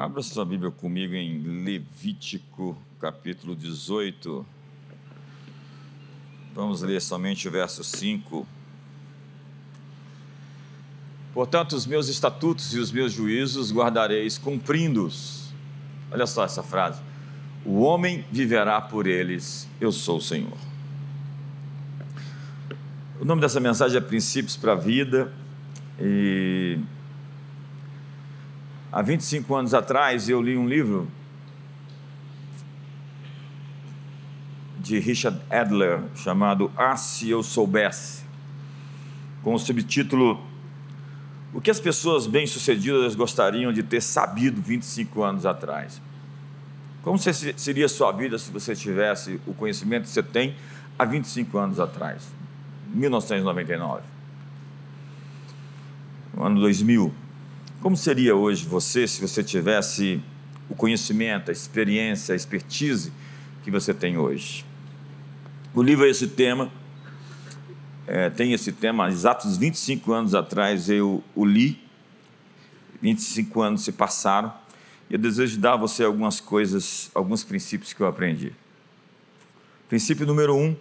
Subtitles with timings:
[0.00, 4.46] Abra sua Bíblia comigo em Levítico, capítulo 18.
[6.54, 8.46] Vamos ler somente o verso 5.
[11.34, 15.52] Portanto, os meus estatutos e os meus juízos guardareis, cumprindo-os.
[16.12, 17.02] Olha só essa frase.
[17.64, 20.58] O homem viverá por eles, eu sou o Senhor.
[23.20, 25.32] O nome dessa mensagem é Princípios para a Vida.
[26.00, 26.78] E
[28.98, 31.06] há 25 anos atrás eu li um livro
[34.80, 38.24] de Richard Adler chamado Ah, se eu soubesse,
[39.40, 40.42] com o subtítulo
[41.54, 46.02] O que as pessoas bem-sucedidas gostariam de ter sabido 25 anos atrás.
[47.00, 50.56] Como seria a sua vida se você tivesse o conhecimento que você tem
[50.98, 52.32] há 25 anos atrás,
[52.92, 54.02] 1999,
[56.34, 57.27] no ano 2000?
[57.80, 60.20] Como seria hoje você se você tivesse
[60.68, 63.12] o conhecimento, a experiência, a expertise
[63.62, 64.64] que você tem hoje?
[65.72, 66.72] O livro é esse tema,
[68.04, 71.80] é, tem esse tema, exatos 25 anos atrás eu o li,
[73.00, 74.52] 25 anos se passaram,
[75.08, 78.52] e eu desejo dar a você algumas coisas, alguns princípios que eu aprendi.
[79.88, 80.76] Princípio número um,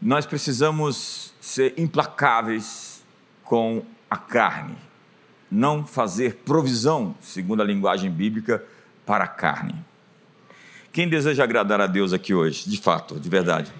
[0.00, 3.04] nós precisamos ser implacáveis
[3.44, 4.89] com a carne
[5.50, 8.64] não fazer provisão, segundo a linguagem bíblica,
[9.04, 9.74] para a carne.
[10.92, 13.72] Quem deseja agradar a Deus aqui hoje, de fato, de verdade?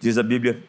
[0.00, 0.62] Diz a Bíblia,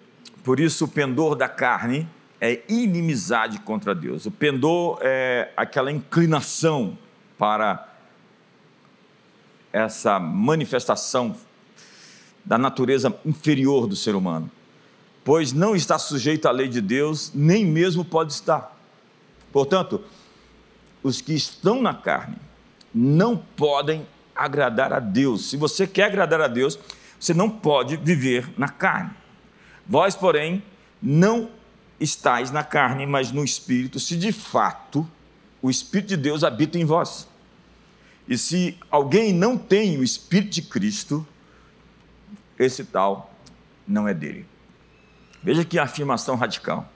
[0.43, 2.07] por isso o pendor da carne
[2.39, 4.25] é inimizade contra Deus.
[4.25, 6.97] O pendor é aquela inclinação
[7.37, 7.89] para
[9.71, 11.35] essa manifestação
[12.45, 14.51] da natureza inferior do ser humano,
[15.23, 18.72] pois não está sujeito à lei de Deus, nem mesmo pode estar.
[19.53, 20.03] Portanto,
[21.03, 22.35] os que estão na carne
[22.93, 25.49] não podem agradar a Deus.
[25.49, 26.77] Se você quer agradar a Deus,
[27.19, 29.11] você não pode viver na carne.
[29.87, 30.63] Vós, porém,
[31.01, 31.49] não
[31.99, 35.07] estáis na carne, mas no Espírito, se de fato
[35.61, 37.27] o Espírito de Deus habita em vós.
[38.27, 41.25] E se alguém não tem o Espírito de Cristo,
[42.57, 43.33] esse tal
[43.87, 44.45] não é dele.
[45.41, 46.89] Veja que afirmação radical.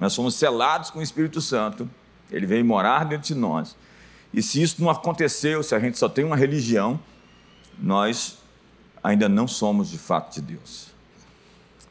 [0.00, 1.88] Nós somos selados com o Espírito Santo,
[2.30, 3.76] ele vem morar dentro de nós.
[4.32, 6.98] E se isso não aconteceu, se a gente só tem uma religião,
[7.78, 8.38] nós
[9.02, 10.88] ainda não somos de fato de Deus.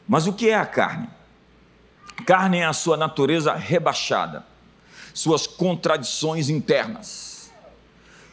[0.07, 1.07] Mas o que é a carne?
[2.25, 4.45] Carne é a sua natureza rebaixada,
[5.13, 7.51] suas contradições internas,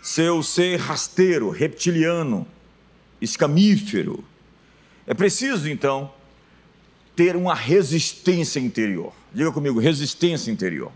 [0.02, 2.46] seu ser rasteiro, reptiliano,
[3.20, 4.24] escamífero.
[5.06, 6.12] É preciso, então,
[7.14, 9.12] ter uma resistência interior.
[9.36, 10.90] Diga comigo, resistência interior.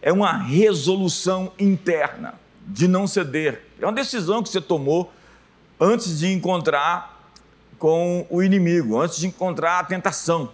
[0.00, 2.34] É uma resolução interna
[2.64, 3.60] de não ceder.
[3.80, 5.12] É uma decisão que você tomou
[5.80, 7.28] antes de encontrar
[7.76, 10.48] com o inimigo, antes de encontrar a tentação,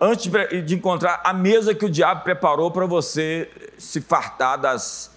[0.00, 0.32] antes
[0.64, 5.14] de encontrar a mesa que o diabo preparou para você se fartar das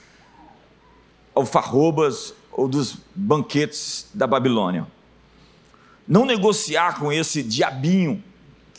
[1.33, 4.85] alfarrobas ou dos banquetes da Babilônia
[6.09, 8.23] não negociar com esse diabinho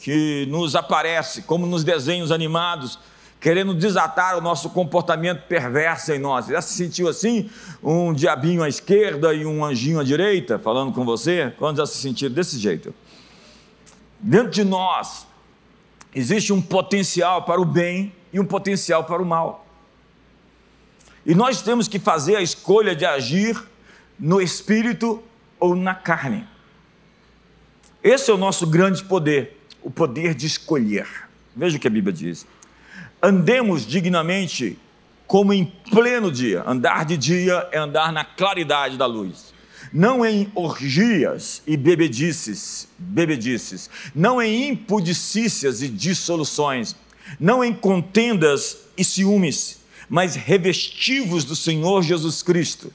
[0.00, 2.98] que nos aparece, como nos desenhos animados,
[3.40, 6.46] querendo desatar o nosso comportamento perverso em nós.
[6.46, 7.50] Já se sentiu assim?
[7.82, 11.52] Um diabinho à esquerda e um anjinho à direita, falando com você?
[11.58, 12.94] Quando já se sentiram desse jeito?
[14.18, 15.26] Dentro de nós
[16.14, 19.66] existe um potencial para o bem e um potencial para o mal.
[21.24, 23.62] E nós temos que fazer a escolha de agir
[24.18, 25.22] no espírito
[25.58, 26.46] ou na carne.
[28.02, 31.06] Esse é o nosso grande poder, o poder de escolher.
[31.54, 32.46] Veja o que a Bíblia diz.
[33.22, 34.78] Andemos dignamente
[35.26, 36.64] como em pleno dia.
[36.66, 39.52] Andar de dia é andar na claridade da luz.
[39.92, 46.94] Não em orgias e bebedices, bebedices, não em impudicícias e dissoluções,
[47.38, 52.92] não em contendas e ciúmes, mas revestivos do Senhor Jesus Cristo.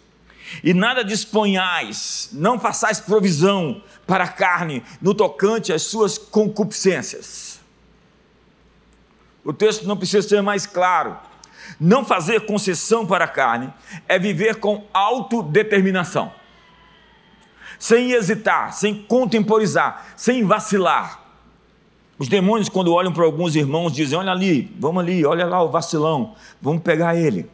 [0.64, 7.60] E nada disponhais, não façais provisão para a carne no tocante às suas concupiscências.
[9.44, 11.18] O texto não precisa ser mais claro.
[11.80, 13.74] Não fazer concessão para a carne
[14.08, 16.32] é viver com autodeterminação,
[17.80, 21.22] sem hesitar, sem contemporizar, sem vacilar.
[22.18, 25.70] Os demônios, quando olham para alguns irmãos, dizem: Olha ali, vamos ali, olha lá o
[25.70, 27.50] vacilão, vamos pegar ele.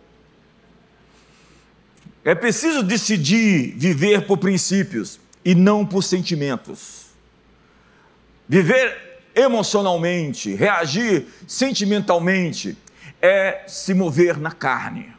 [2.23, 7.07] É preciso decidir viver por princípios e não por sentimentos.
[8.47, 12.77] Viver emocionalmente, reagir sentimentalmente,
[13.21, 15.13] é se mover na carne.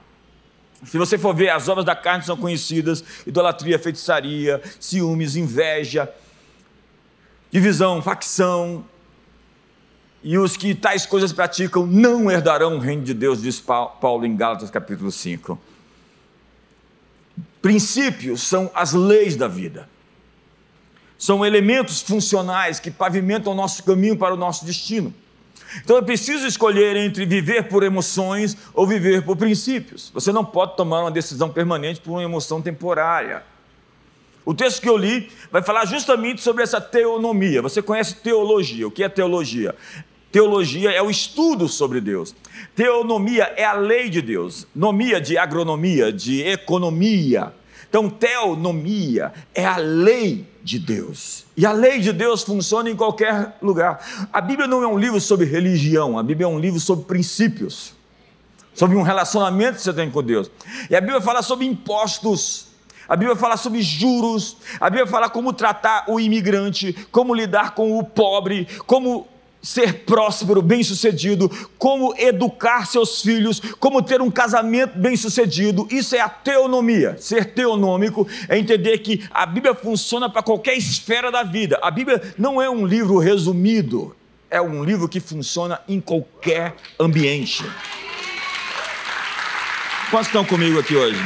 [0.85, 6.13] Se você for ver, as obras da carne são conhecidas: idolatria, feitiçaria, ciúmes, inveja,
[7.51, 8.85] divisão, facção.
[10.25, 14.37] E os que tais coisas praticam não herdarão o reino de Deus, diz Paulo em
[14.37, 15.59] Gálatas capítulo 5.
[17.61, 19.89] Princípios são as leis da vida.
[21.23, 25.15] São elementos funcionais que pavimentam o nosso caminho para o nosso destino.
[25.77, 30.11] Então é preciso escolher entre viver por emoções ou viver por princípios.
[30.13, 33.45] Você não pode tomar uma decisão permanente por uma emoção temporária.
[34.45, 37.63] O texto que eu li vai falar justamente sobre essa teonomia.
[37.63, 38.89] Você conhece teologia?
[38.89, 39.77] O que é teologia?
[40.33, 42.35] Teologia é o estudo sobre Deus.
[42.75, 44.67] Teonomia é a lei de Deus.
[44.75, 47.55] Nomia de agronomia, de economia.
[47.89, 51.45] Então, teonomia é a lei de Deus.
[51.57, 54.29] E a lei de Deus funciona em qualquer lugar.
[54.33, 57.95] A Bíblia não é um livro sobre religião, a Bíblia é um livro sobre princípios,
[58.75, 60.51] sobre um relacionamento que você tem com Deus.
[60.89, 62.69] E a Bíblia fala sobre impostos.
[63.09, 67.99] A Bíblia fala sobre juros, a Bíblia fala como tratar o imigrante, como lidar com
[67.99, 69.27] o pobre, como
[69.63, 71.49] ser próspero, bem-sucedido,
[71.79, 75.87] como educar seus filhos, como ter um casamento bem-sucedido.
[75.91, 77.17] Isso é a teonomia.
[77.21, 81.79] Ser teonômico é entender que a Bíblia funciona para qualquer esfera da vida.
[81.81, 84.17] A Bíblia não é um livro resumido,
[84.51, 87.65] é um livro que funciona em qualquer ambiente.
[90.11, 91.19] Quantos estão comigo aqui hoje?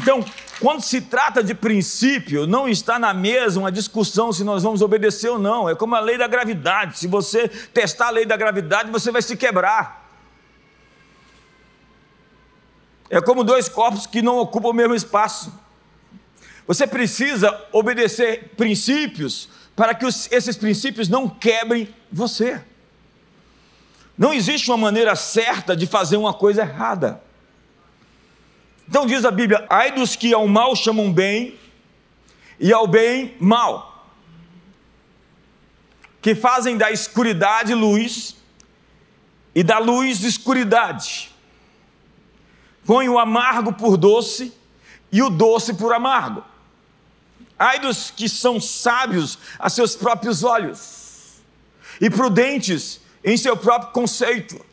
[0.00, 0.24] Então,
[0.60, 5.28] quando se trata de princípio, não está na mesa uma discussão se nós vamos obedecer
[5.28, 5.68] ou não.
[5.68, 6.98] É como a lei da gravidade.
[6.98, 10.04] Se você testar a lei da gravidade, você vai se quebrar.
[13.10, 15.52] É como dois corpos que não ocupam o mesmo espaço.
[16.66, 22.62] Você precisa obedecer princípios para que os, esses princípios não quebrem você.
[24.16, 27.23] Não existe uma maneira certa de fazer uma coisa errada.
[28.88, 31.58] Então diz a Bíblia: ai dos que ao mal chamam bem
[32.58, 34.08] e ao bem mal,
[36.20, 38.36] que fazem da escuridade luz
[39.54, 41.34] e da luz escuridade,
[42.84, 44.52] põem o amargo por doce
[45.10, 46.44] e o doce por amargo.
[47.58, 51.40] Ai dos que são sábios a seus próprios olhos
[52.00, 54.64] e prudentes em seu próprio conceito.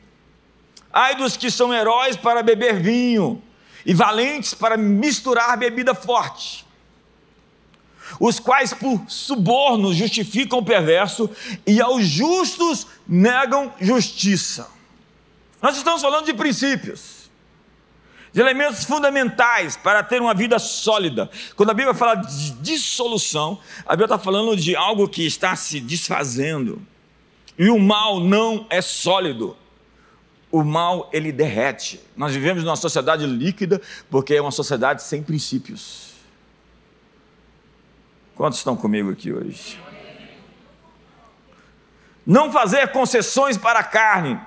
[0.92, 3.42] Ai dos que são heróis para beber vinho
[3.86, 6.66] e valentes para misturar bebida forte,
[8.20, 11.30] os quais por suborno justificam o perverso
[11.66, 14.70] e aos justos negam justiça.
[15.62, 17.30] Nós estamos falando de princípios,
[18.34, 21.30] de elementos fundamentais para ter uma vida sólida.
[21.56, 25.80] Quando a Bíblia fala de dissolução, a Bíblia está falando de algo que está se
[25.80, 26.82] desfazendo.
[27.58, 29.56] E o mal não é sólido
[30.52, 32.02] o mal ele derrete.
[32.16, 36.12] Nós vivemos numa sociedade líquida porque é uma sociedade sem princípios.
[38.36, 39.80] Quantos estão comigo aqui hoje?
[42.26, 44.40] Não fazer concessões para a carne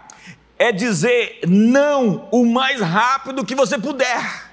[0.59, 4.53] é dizer não o mais rápido que você puder.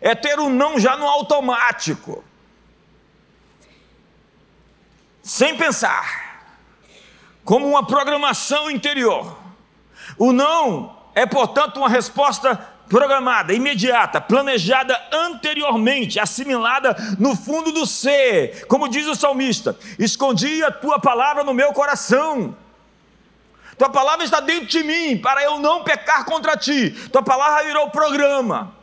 [0.00, 2.24] É ter o um não já no automático.
[5.22, 6.29] Sem pensar
[7.44, 9.36] como uma programação interior.
[10.18, 12.56] O não é, portanto, uma resposta
[12.88, 18.66] programada, imediata, planejada anteriormente, assimilada no fundo do ser.
[18.66, 22.56] Como diz o salmista: Escondi a tua palavra no meu coração.
[23.78, 26.90] Tua palavra está dentro de mim para eu não pecar contra ti.
[27.10, 28.74] Tua palavra virou programa.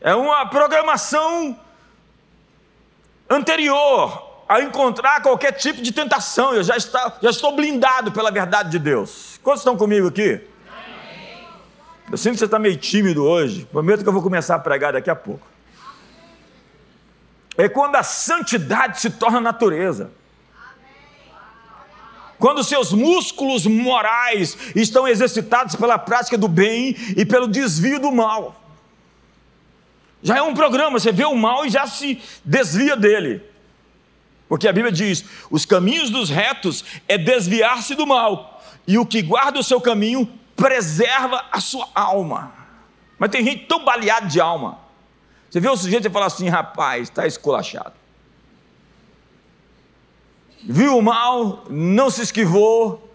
[0.00, 1.58] É uma programação
[3.28, 6.52] anterior a encontrar qualquer tipo de tentação.
[6.52, 9.38] Eu já, está, já estou blindado pela verdade de Deus.
[9.44, 10.40] Quantos estão comigo aqui?
[12.10, 13.64] Eu sinto que você está meio tímido hoje.
[13.70, 15.46] Prometo que eu vou começar a pregar daqui a pouco.
[17.56, 20.10] É quando a santidade se torna natureza.
[22.36, 28.60] Quando seus músculos morais estão exercitados pela prática do bem e pelo desvio do mal.
[30.20, 33.48] Já é um programa, você vê o mal e já se desvia dele.
[34.50, 39.22] Porque a Bíblia diz: os caminhos dos retos é desviar-se do mal, e o que
[39.22, 42.52] guarda o seu caminho preserva a sua alma.
[43.16, 44.80] Mas tem gente tão baleada de alma.
[45.48, 47.92] Você vê o sujeito e fala assim: rapaz, está esculachado.
[50.64, 53.08] Viu o mal, não se esquivou,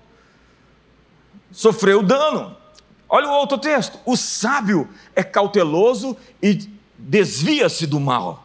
[1.51, 2.55] sofreu dano.
[3.09, 8.44] Olha o outro texto: o sábio é cauteloso e desvia-se do mal.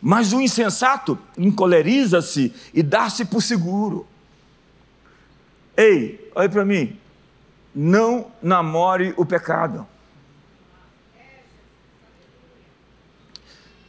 [0.00, 4.06] Mas o insensato encoleriza-se e dá-se por seguro.
[5.76, 6.98] Ei, olha para mim.
[7.74, 9.86] Não namore o pecado.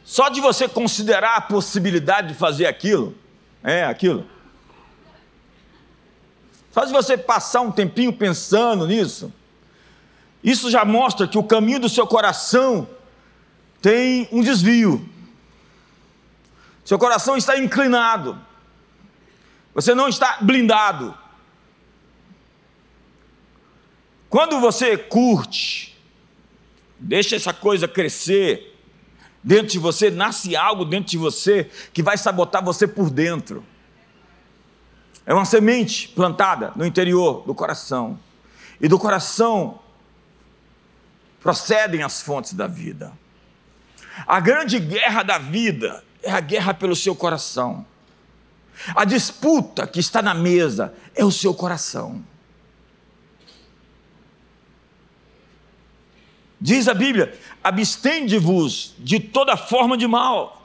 [0.04, 3.16] Só de você considerar a possibilidade de fazer aquilo,
[3.62, 4.26] é aquilo.
[6.72, 9.32] Só de você passar um tempinho pensando nisso,
[10.42, 12.88] isso já mostra que o caminho do seu coração
[13.80, 15.08] tem um desvio.
[16.90, 18.36] Seu coração está inclinado.
[19.72, 21.16] Você não está blindado.
[24.28, 25.96] Quando você curte,
[26.98, 28.76] deixa essa coisa crescer,
[29.40, 33.64] dentro de você nasce algo dentro de você que vai sabotar você por dentro.
[35.24, 38.18] É uma semente plantada no interior do coração.
[38.80, 39.78] E do coração
[41.40, 43.12] procedem as fontes da vida.
[44.26, 47.86] A grande guerra da vida é a guerra pelo seu coração.
[48.94, 52.24] A disputa que está na mesa é o seu coração.
[56.60, 60.60] Diz a Bíblia: abstende-vos de toda forma de mal.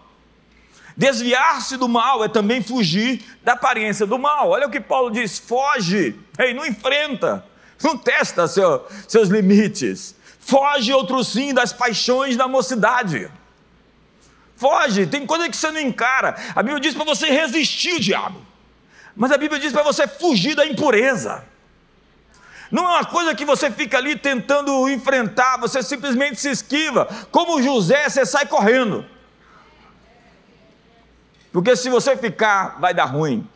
[0.98, 4.50] Desviar-se do mal é também fugir da aparência do mal.
[4.50, 7.46] Olha o que Paulo diz: foge, ei, não enfrenta,
[7.84, 10.16] não testa seu, seus limites.
[10.40, 13.30] Foge, outro sim, das paixões da mocidade.
[14.56, 16.36] Foge, tem coisa que você não encara.
[16.56, 18.42] A Bíblia diz para você resistir o diabo,
[19.16, 21.44] mas a Bíblia diz para você fugir da impureza.
[22.72, 27.06] Não é uma coisa que você fica ali tentando enfrentar, você simplesmente se esquiva.
[27.32, 29.06] Como José, você sai correndo.
[31.52, 33.48] Porque se você ficar, vai dar ruim.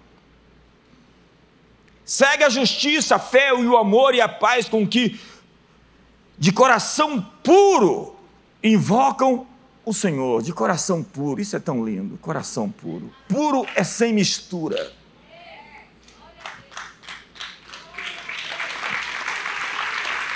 [2.06, 5.20] Segue a justiça, a fé e o amor e a paz com que,
[6.38, 8.16] de coração puro,
[8.64, 9.46] invocam
[9.90, 13.12] o Senhor de coração puro, isso é tão lindo, coração puro.
[13.28, 14.94] Puro é sem mistura.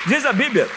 [0.07, 0.67] Diz a Bíblia,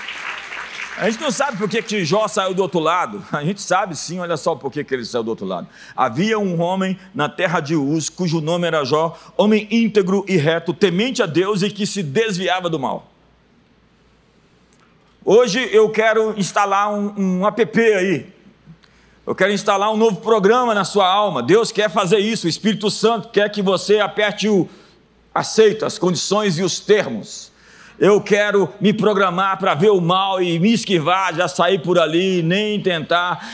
[0.98, 3.24] a gente não sabe por que, que Jó saiu do outro lado.
[3.32, 5.66] A gente sabe sim, olha só por que, que ele saiu do outro lado.
[5.96, 10.74] Havia um homem na terra de Uz, cujo nome era Jó, homem íntegro e reto,
[10.74, 13.10] temente a Deus e que se desviava do mal.
[15.24, 18.35] Hoje eu quero instalar um, um app aí,
[19.26, 21.42] eu quero instalar um novo programa na sua alma.
[21.42, 22.46] Deus quer fazer isso.
[22.46, 24.68] O Espírito Santo quer que você aperte o
[25.34, 27.52] aceita as condições e os termos.
[27.98, 32.42] Eu quero me programar para ver o mal e me esquivar, já sair por ali,
[32.42, 33.44] nem tentar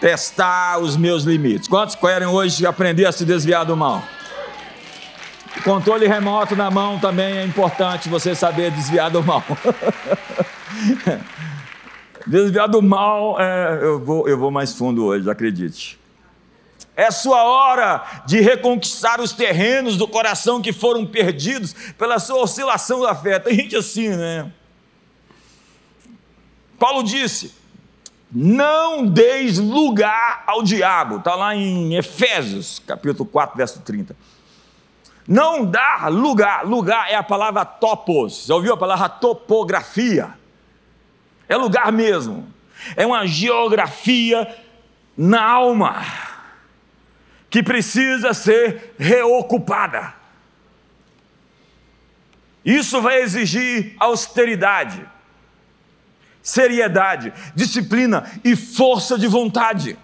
[0.00, 1.66] testar os meus limites.
[1.66, 4.02] Quantos querem hoje aprender a se desviar do mal?
[5.64, 9.42] Controle remoto na mão também é importante você saber desviar do mal.
[12.28, 15.98] Desviar do mal, é, eu, vou, eu vou mais fundo hoje, acredite.
[16.94, 23.00] É sua hora de reconquistar os terrenos do coração que foram perdidos pela sua oscilação
[23.00, 23.38] da fé.
[23.38, 24.52] Tem gente assim, né?
[26.78, 27.54] Paulo disse:
[28.30, 31.16] não deis lugar ao diabo.
[31.16, 34.14] Está lá em Efésios, capítulo 4, verso 30.
[35.26, 36.66] Não dar lugar.
[36.66, 38.44] Lugar é a palavra topos.
[38.46, 40.37] Já ouviu a palavra topografia?
[41.48, 42.52] É lugar mesmo,
[42.96, 44.46] é uma geografia
[45.16, 46.04] na alma
[47.50, 50.14] que precisa ser reocupada.
[52.64, 55.02] Isso vai exigir austeridade,
[56.42, 59.98] seriedade, disciplina e força de vontade.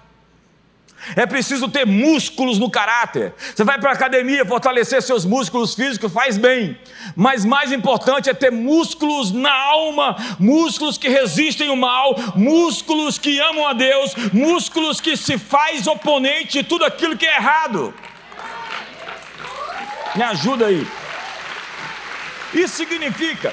[1.17, 3.35] É preciso ter músculos no caráter.
[3.55, 6.79] Você vai para a academia fortalecer seus músculos físicos, faz bem.
[7.15, 13.39] Mas mais importante é ter músculos na alma, músculos que resistem o mal, músculos que
[13.39, 17.95] amam a Deus, músculos que se faz oponente de tudo aquilo que é errado.
[20.15, 20.87] Me ajuda aí.
[22.55, 23.53] Isso significa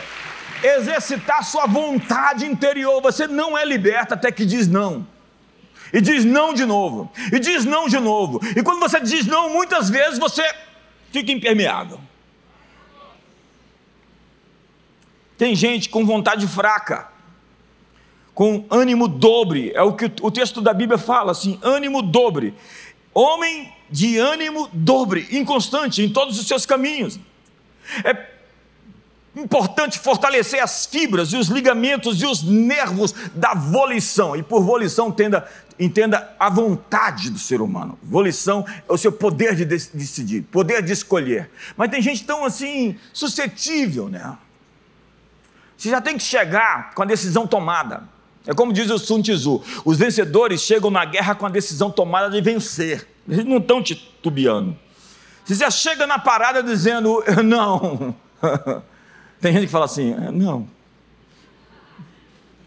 [0.64, 3.02] exercitar sua vontade interior.
[3.02, 5.11] Você não é liberto até que diz não
[5.94, 8.40] e diz não de novo, e diz não de novo.
[8.56, 10.44] E quando você diz não, muitas vezes você
[11.12, 12.00] fica impermeável.
[15.38, 17.10] Tem gente com vontade fraca,
[18.34, 22.54] com ânimo dobre, é o que o texto da Bíblia fala assim: ânimo dobre.
[23.14, 27.20] Homem de ânimo dobre, inconstante em todos os seus caminhos.
[28.06, 28.32] É
[29.36, 34.36] importante fortalecer as fibras e os ligamentos e os nervos da volição.
[34.36, 35.50] E por volição entenda,
[35.86, 37.98] entenda a vontade do ser humano.
[38.04, 41.50] Volição é o seu poder de decidir, poder de escolher.
[41.76, 44.38] Mas tem gente tão assim suscetível, né?
[45.76, 48.04] Você já tem que chegar com a decisão tomada.
[48.46, 52.30] É como diz o Sun Tzu: os vencedores chegam na guerra com a decisão tomada
[52.30, 53.08] de vencer.
[53.28, 54.78] Eles não estão titubeando.
[55.44, 58.16] Você chega na parada dizendo não,
[59.42, 60.68] tem gente que fala assim: não,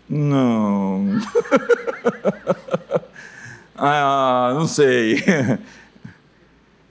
[0.09, 1.21] não,
[3.77, 5.23] ah, não sei.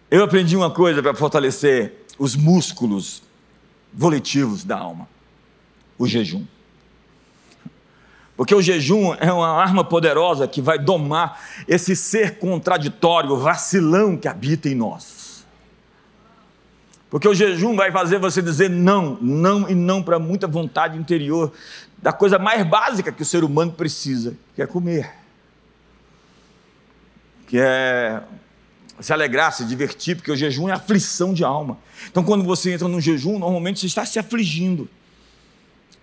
[0.09, 3.23] Eu aprendi uma coisa para fortalecer os músculos
[3.93, 5.07] volitivos da alma:
[5.97, 6.45] o jejum.
[8.35, 14.27] Porque o jejum é uma arma poderosa que vai domar esse ser contraditório, vacilão que
[14.27, 15.45] habita em nós.
[17.09, 21.53] Porque o jejum vai fazer você dizer não, não e não para muita vontade interior
[22.03, 25.09] da coisa mais básica que o ser humano precisa, que é comer.
[27.47, 28.21] Que é
[28.99, 31.77] se alegrar, se divertir, porque o jejum é aflição de alma.
[32.11, 34.89] Então, quando você entra no jejum, normalmente você está se afligindo.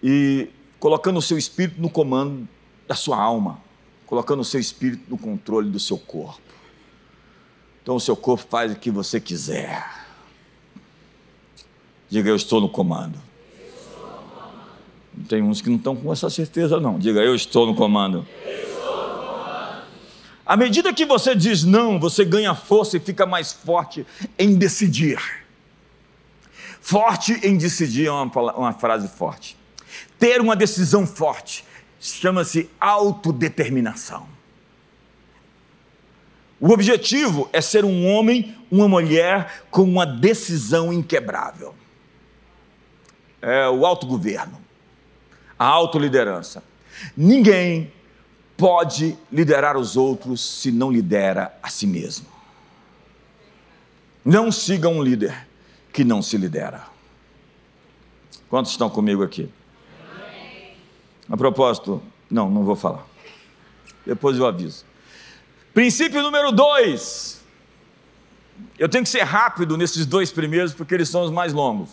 [0.03, 2.49] E colocando o seu espírito no comando
[2.89, 3.61] da sua alma,
[4.07, 6.41] colocando o seu espírito no controle do seu corpo.
[7.83, 9.87] Então o seu corpo faz o que você quiser.
[12.09, 13.30] Diga, eu estou no comando.
[15.29, 16.99] Tem uns que não estão com essa certeza, não.
[16.99, 18.27] Diga, eu estou no comando.
[20.45, 24.05] À medida que você diz não, você ganha força e fica mais forte
[24.39, 25.21] em decidir.
[26.81, 28.25] Forte em decidir é uma,
[28.57, 29.57] uma frase forte.
[30.19, 31.65] Ter uma decisão forte
[32.01, 34.27] chama-se autodeterminação.
[36.59, 41.75] O objetivo é ser um homem, uma mulher com uma decisão inquebrável.
[43.41, 44.61] É o autogoverno,
[45.61, 46.63] a autoliderança.
[47.15, 47.93] Ninguém
[48.57, 52.27] pode liderar os outros se não lidera a si mesmo.
[54.25, 55.47] Não siga um líder
[55.93, 56.87] que não se lidera.
[58.49, 59.51] Quantos estão comigo aqui?
[61.29, 63.07] A propósito, não, não vou falar.
[64.07, 64.87] Depois eu aviso.
[65.75, 67.45] Princípio número dois.
[68.79, 71.91] Eu tenho que ser rápido nesses dois primeiros, porque eles são os mais longos.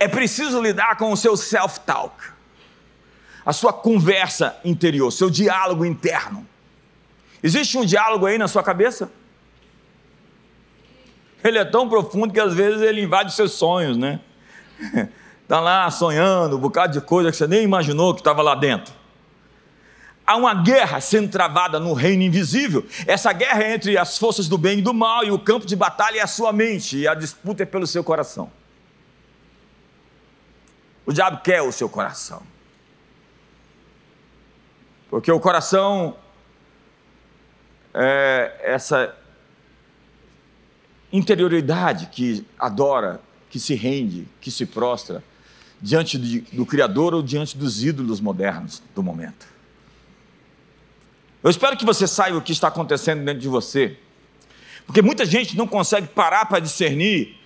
[0.00, 2.14] É preciso lidar com o seu self-talk,
[3.44, 6.48] a sua conversa interior, seu diálogo interno.
[7.42, 9.12] Existe um diálogo aí na sua cabeça?
[11.44, 14.20] Ele é tão profundo que às vezes ele invade seus sonhos, né?
[15.42, 18.94] está lá sonhando, um bocado de coisa que você nem imaginou que estava lá dentro.
[20.26, 22.86] Há uma guerra sendo travada no reino invisível.
[23.06, 25.76] Essa guerra é entre as forças do bem e do mal, e o campo de
[25.76, 28.50] batalha é a sua mente, e a disputa é pelo seu coração.
[31.10, 32.40] O diabo quer o seu coração.
[35.08, 36.16] Porque o coração
[37.92, 39.12] é essa
[41.12, 43.20] interioridade que adora,
[43.50, 45.20] que se rende, que se prostra,
[45.80, 49.48] diante de, do Criador ou diante dos ídolos modernos do momento.
[51.42, 53.98] Eu espero que você saiba o que está acontecendo dentro de você,
[54.86, 57.36] porque muita gente não consegue parar para discernir.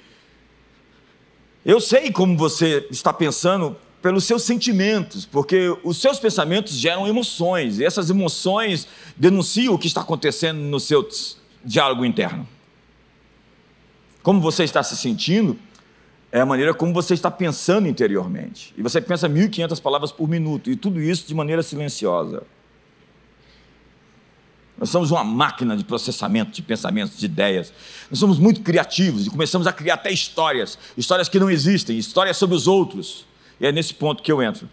[1.64, 7.78] Eu sei como você está pensando pelos seus sentimentos, porque os seus pensamentos geram emoções,
[7.78, 11.08] e essas emoções denunciam o que está acontecendo no seu
[11.64, 12.46] diálogo interno.
[14.22, 15.58] Como você está se sentindo
[16.30, 18.74] é a maneira como você está pensando interiormente.
[18.76, 22.42] E você pensa 1.500 palavras por minuto, e tudo isso de maneira silenciosa.
[24.76, 27.72] Nós somos uma máquina de processamento de pensamentos, de ideias.
[28.10, 32.36] Nós somos muito criativos e começamos a criar até histórias, histórias que não existem, histórias
[32.36, 33.26] sobre os outros.
[33.60, 34.68] E é nesse ponto que eu entro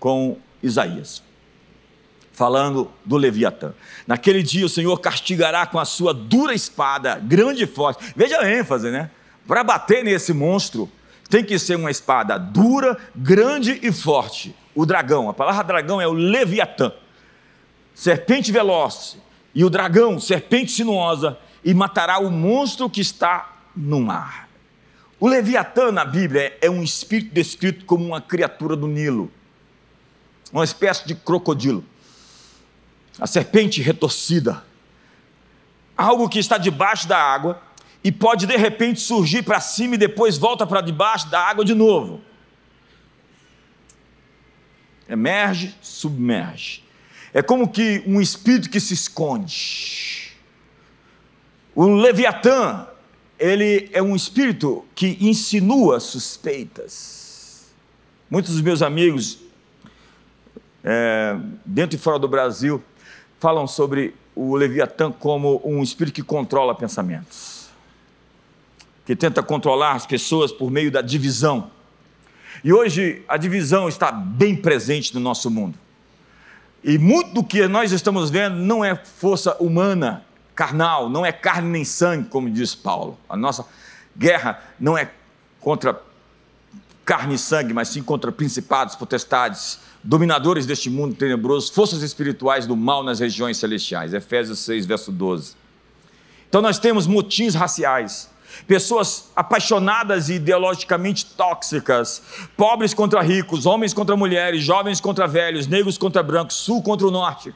[0.00, 1.22] com Isaías,
[2.32, 3.72] falando do Leviatã.
[4.06, 8.12] Naquele dia o Senhor castigará com a sua dura espada, grande e forte.
[8.16, 9.10] Veja a ênfase, né?
[9.46, 10.90] Para bater nesse monstro,
[11.30, 14.54] tem que ser uma espada dura, grande e forte.
[14.74, 16.92] O dragão, a palavra dragão é o Leviatã,
[17.94, 19.16] serpente veloz,
[19.54, 24.48] e o dragão, serpente sinuosa, e matará o monstro que está no mar.
[25.20, 29.30] O Leviatã na Bíblia é um espírito descrito como uma criatura do Nilo,
[30.52, 31.84] uma espécie de crocodilo,
[33.18, 34.64] a serpente retorcida,
[35.96, 37.62] algo que está debaixo da água
[38.02, 41.74] e pode de repente surgir para cima e depois volta para debaixo da água de
[41.74, 42.20] novo.
[45.08, 46.84] Emerge, submerge.
[47.34, 50.32] É como que um espírito que se esconde.
[51.74, 52.86] O Leviatã,
[53.38, 57.74] ele é um espírito que insinua suspeitas.
[58.30, 59.40] Muitos dos meus amigos,
[60.82, 62.82] é, dentro e fora do Brasil,
[63.38, 67.64] falam sobre o Leviatã como um espírito que controla pensamentos
[69.04, 71.70] que tenta controlar as pessoas por meio da divisão.
[72.62, 75.78] E hoje a divisão está bem presente no nosso mundo.
[76.84, 80.22] E muito do que nós estamos vendo não é força humana,
[80.54, 83.18] carnal, não é carne nem sangue, como diz Paulo.
[83.26, 83.64] A nossa
[84.14, 85.10] guerra não é
[85.62, 85.98] contra
[87.02, 92.76] carne e sangue, mas sim contra principados, potestades, dominadores deste mundo tenebroso, forças espirituais do
[92.76, 94.12] mal nas regiões celestiais.
[94.12, 95.56] Efésios 6, verso 12.
[96.50, 98.30] Então nós temos motins raciais,
[98.66, 102.22] pessoas apaixonadas e ideologicamente tóxicas,
[102.56, 107.10] pobres contra ricos, homens contra mulheres, jovens contra velhos, negros contra brancos, sul contra o
[107.10, 107.54] norte.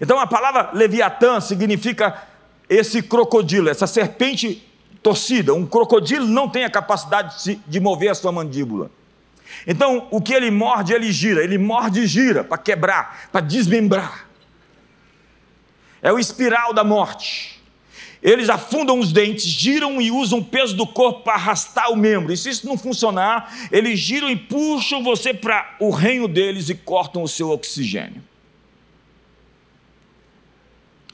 [0.00, 2.22] Então a palavra Leviatã significa
[2.68, 4.66] esse crocodilo, essa serpente
[5.02, 5.52] torcida.
[5.52, 8.90] Um crocodilo não tem a capacidade de mover a sua mandíbula.
[9.66, 14.26] Então, o que ele morde, ele gira, ele morde e gira para quebrar, para desmembrar.
[16.02, 17.53] É o espiral da morte.
[18.24, 22.32] Eles afundam os dentes, giram e usam o peso do corpo para arrastar o membro.
[22.32, 26.74] E se isso não funcionar, eles giram e puxam você para o reino deles e
[26.74, 28.22] cortam o seu oxigênio.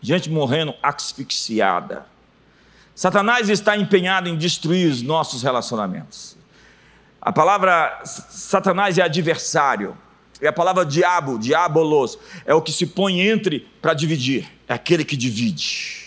[0.00, 2.06] Gente morrendo asfixiada.
[2.94, 6.36] Satanás está empenhado em destruir os nossos relacionamentos.
[7.20, 9.98] A palavra Satanás é adversário.
[10.40, 14.48] E a palavra diabo, diabolos, é o que se põe entre para dividir.
[14.68, 15.99] É aquele que divide.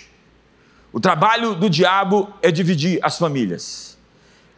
[0.94, 3.98] O trabalho do diabo é dividir as famílias,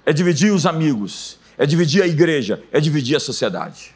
[0.06, 3.96] é dividir os amigos, é dividir a igreja, é dividir a sociedade.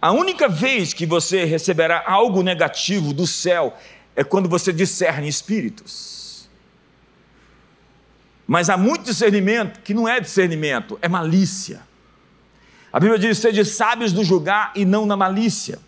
[0.00, 3.76] A única vez que você receberá algo negativo do céu
[4.16, 6.48] é quando você discerne espíritos.
[8.46, 11.82] Mas há muito discernimento que não é discernimento, é malícia.
[12.90, 15.78] A Bíblia diz: sede sábios no julgar e não na malícia.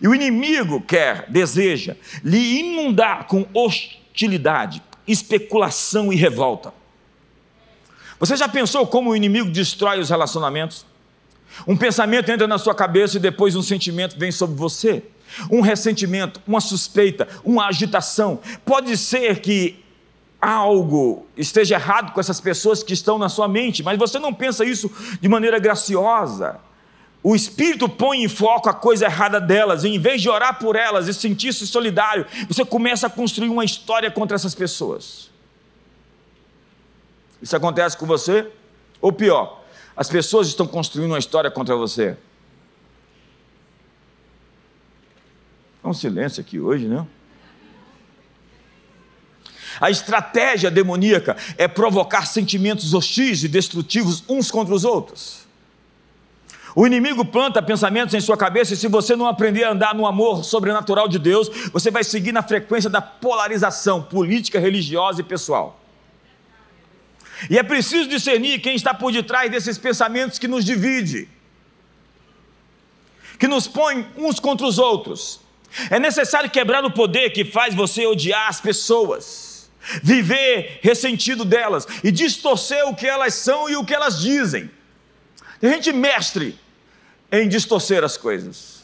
[0.00, 6.72] E o inimigo quer, deseja, lhe inundar com hostilidade, especulação e revolta.
[8.18, 10.84] Você já pensou como o inimigo destrói os relacionamentos?
[11.66, 15.02] Um pensamento entra na sua cabeça e depois um sentimento vem sobre você.
[15.50, 18.40] Um ressentimento, uma suspeita, uma agitação.
[18.64, 19.82] Pode ser que
[20.40, 24.64] algo esteja errado com essas pessoas que estão na sua mente, mas você não pensa
[24.64, 26.58] isso de maneira graciosa.
[27.22, 30.74] O Espírito põe em foco a coisa errada delas, e em vez de orar por
[30.74, 35.28] elas e sentir-se solidário, você começa a construir uma história contra essas pessoas.
[37.42, 38.50] Isso acontece com você?
[39.00, 39.62] Ou pior,
[39.96, 42.16] as pessoas estão construindo uma história contra você.
[45.82, 46.86] É um silêncio aqui hoje?
[46.86, 47.06] Né?
[49.78, 55.39] A estratégia demoníaca é provocar sentimentos hostis e destrutivos uns contra os outros.
[56.74, 60.06] O inimigo planta pensamentos em sua cabeça, e se você não aprender a andar no
[60.06, 65.80] amor sobrenatural de Deus, você vai seguir na frequência da polarização política, religiosa e pessoal.
[67.48, 71.28] E é preciso discernir quem está por detrás desses pensamentos que nos divide,
[73.38, 75.40] que nos põe uns contra os outros.
[75.90, 79.70] É necessário quebrar o poder que faz você odiar as pessoas,
[80.02, 84.70] viver ressentido delas e distorcer o que elas são e o que elas dizem.
[85.60, 86.58] Tem gente mestre
[87.30, 88.80] em distorcer as coisas.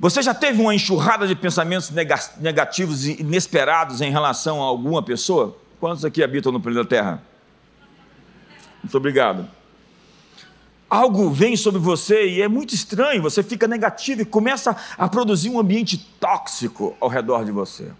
[0.00, 5.56] Você já teve uma enxurrada de pensamentos negativos e inesperados em relação a alguma pessoa?
[5.80, 7.22] Quantos aqui habitam no planeta Terra?
[8.82, 9.48] Muito obrigado.
[10.88, 15.50] Algo vem sobre você e é muito estranho, você fica negativo e começa a produzir
[15.50, 17.90] um ambiente tóxico ao redor de você.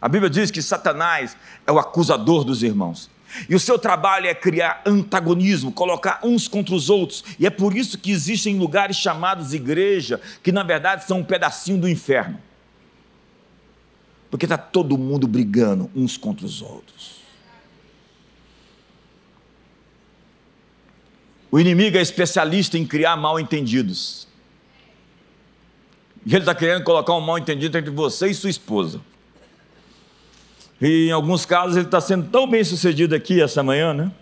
[0.00, 3.08] A Bíblia diz que Satanás é o acusador dos irmãos.
[3.48, 7.24] E o seu trabalho é criar antagonismo, colocar uns contra os outros.
[7.38, 11.78] E é por isso que existem lugares chamados igreja, que na verdade são um pedacinho
[11.78, 12.40] do inferno.
[14.30, 17.16] Porque está todo mundo brigando uns contra os outros.
[21.50, 24.26] O inimigo é especialista em criar mal entendidos.
[26.24, 29.00] E ele está querendo colocar um mal entendido entre você e sua esposa.
[30.80, 34.12] E em alguns casos ele está sendo tão bem sucedido aqui essa manhã, né?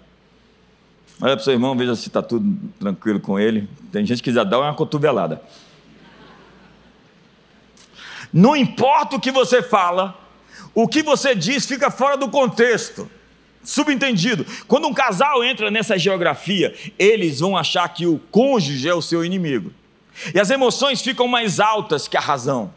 [1.21, 3.69] Olha para o seu irmão, veja se está tudo tranquilo com ele.
[3.91, 5.43] Tem gente que já dá uma cotovelada.
[8.33, 10.19] Não importa o que você fala,
[10.75, 13.09] o que você diz fica fora do contexto.
[13.63, 19.01] Subentendido, quando um casal entra nessa geografia, eles vão achar que o cônjuge é o
[19.01, 19.73] seu inimigo.
[20.35, 22.73] E as emoções ficam mais altas que a razão.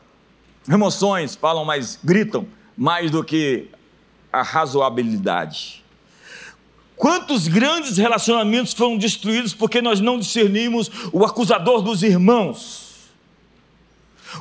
[0.69, 3.69] Emoções falam mais, gritam mais do que
[4.31, 5.83] a razoabilidade.
[6.95, 12.87] Quantos grandes relacionamentos foram destruídos porque nós não discernimos o acusador dos irmãos?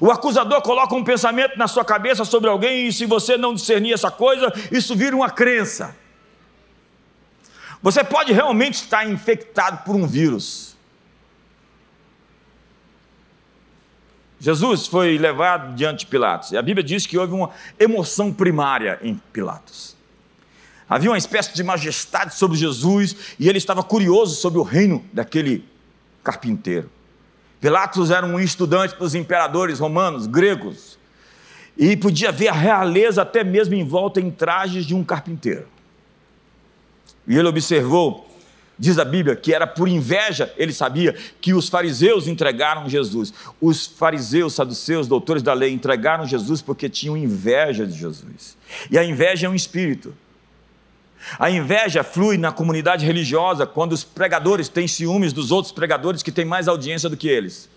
[0.01, 3.93] O acusador coloca um pensamento na sua cabeça sobre alguém e se você não discernir
[3.93, 5.97] essa coisa, isso vira uma crença.
[7.83, 10.76] Você pode realmente estar infectado por um vírus.
[14.39, 18.99] Jesus foi levado diante de Pilatos, e a Bíblia diz que houve uma emoção primária
[19.03, 19.97] em Pilatos.
[20.89, 25.65] Havia uma espécie de majestade sobre Jesus, e ele estava curioso sobre o reino daquele
[26.23, 26.91] carpinteiro.
[27.61, 30.99] Pilatos era um estudante dos imperadores romanos, gregos,
[31.77, 35.67] e podia ver a realeza até mesmo em volta em trajes de um carpinteiro.
[37.27, 38.26] E ele observou
[38.79, 43.33] Diz a Bíblia que era por inveja, ele sabia que os fariseus entregaram Jesus.
[43.61, 48.57] Os fariseus, saduceus, doutores da lei entregaram Jesus porque tinham inveja de Jesus.
[48.91, 50.15] E a inveja é um espírito.
[51.39, 56.31] A inveja flui na comunidade religiosa quando os pregadores têm ciúmes dos outros pregadores que
[56.31, 57.69] têm mais audiência do que eles.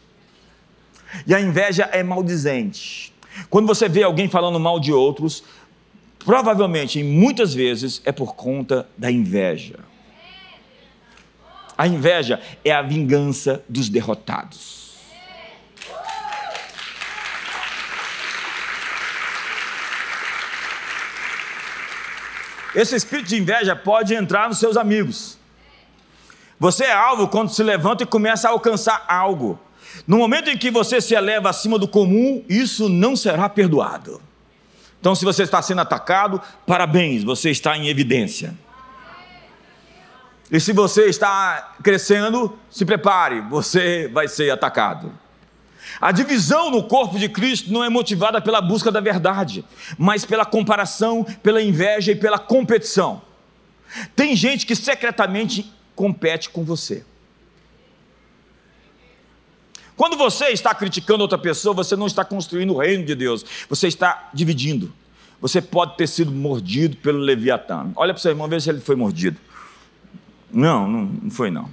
[1.26, 3.14] E a inveja é maldizente.
[3.50, 5.44] Quando você vê alguém falando mal de outros,
[6.26, 9.89] provavelmente, muitas vezes, é por conta da inveja.
[11.80, 14.98] A inveja é a vingança dos derrotados.
[22.76, 25.38] Esse espírito de inveja pode entrar nos seus amigos.
[26.60, 29.58] Você é alvo quando se levanta e começa a alcançar algo.
[30.06, 34.22] No momento em que você se eleva acima do comum, isso não será perdoado.
[35.00, 38.54] Então, se você está sendo atacado, parabéns, você está em evidência.
[40.52, 45.12] E se você está crescendo, se prepare, você vai ser atacado.
[46.02, 49.64] A divisão no corpo de Cristo não é motivada pela busca da verdade,
[49.98, 53.22] mas pela comparação, pela inveja e pela competição.
[54.16, 57.04] Tem gente que secretamente compete com você.
[59.96, 63.88] Quando você está criticando outra pessoa, você não está construindo o reino de Deus, você
[63.88, 64.94] está dividindo.
[65.42, 67.92] Você pode ter sido mordido pelo Leviatã.
[67.96, 69.38] Olha para o seu irmão, veja se ele foi mordido.
[70.52, 71.70] Não, não foi não.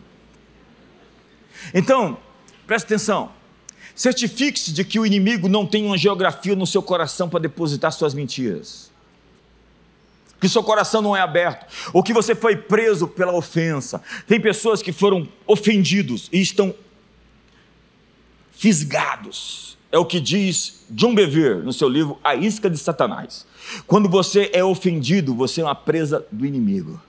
[1.73, 2.19] Então,
[2.67, 3.31] preste atenção.
[3.95, 8.13] Certifique-se de que o inimigo não tem uma geografia no seu coração para depositar suas
[8.13, 8.91] mentiras.
[10.39, 14.03] Que seu coração não é aberto, ou que você foi preso pela ofensa.
[14.27, 16.75] Tem pessoas que foram ofendidos e estão
[18.53, 19.79] fisgados.
[19.91, 23.47] É o que diz John Bevere no seu livro A Isca de Satanás.
[23.87, 27.01] Quando você é ofendido, você é uma presa do inimigo.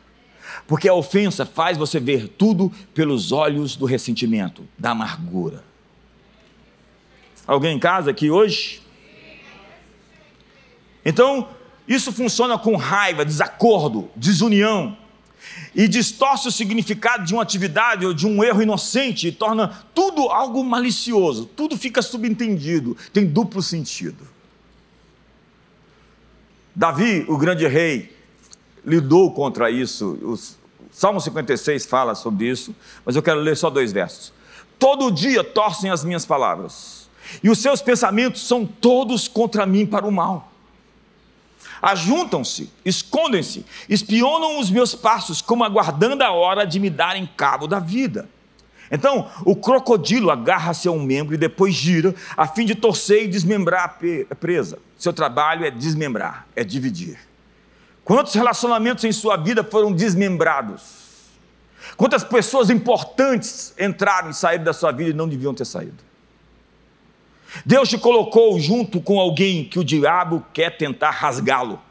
[0.66, 5.64] Porque a ofensa faz você ver tudo pelos olhos do ressentimento, da amargura.
[7.46, 8.82] Alguém em casa aqui hoje?
[11.06, 11.48] Então,
[11.88, 14.98] isso funciona com raiva, desacordo, desunião.
[15.74, 20.24] E distorce o significado de uma atividade ou de um erro inocente e torna tudo
[20.30, 21.46] algo malicioso.
[21.46, 24.28] Tudo fica subentendido, tem duplo sentido.
[26.76, 28.17] Davi, o grande rei,
[28.86, 30.18] lidou contra isso.
[30.22, 30.38] O
[30.92, 34.34] Salmo 56 fala sobre isso, mas eu quero ler só dois versos.
[34.80, 37.10] Todo dia torcem as minhas palavras,
[37.44, 40.52] e os seus pensamentos são todos contra mim para o mal.
[41.82, 47.80] Ajuntam-se, escondem-se, espionam os meus passos, como aguardando a hora de me darem cabo da
[47.80, 48.28] vida.
[48.90, 53.28] Então, o crocodilo agarra-se a um membro e depois gira, a fim de torcer e
[53.28, 54.80] desmembrar a presa.
[54.98, 57.20] Seu trabalho é desmembrar, é dividir.
[58.08, 60.82] Quantos relacionamentos em sua vida foram desmembrados?
[61.98, 65.98] Quantas pessoas importantes entraram e saíram da sua vida e não deviam ter saído?
[67.66, 71.82] Deus te colocou junto com alguém que o diabo quer tentar rasgá-lo.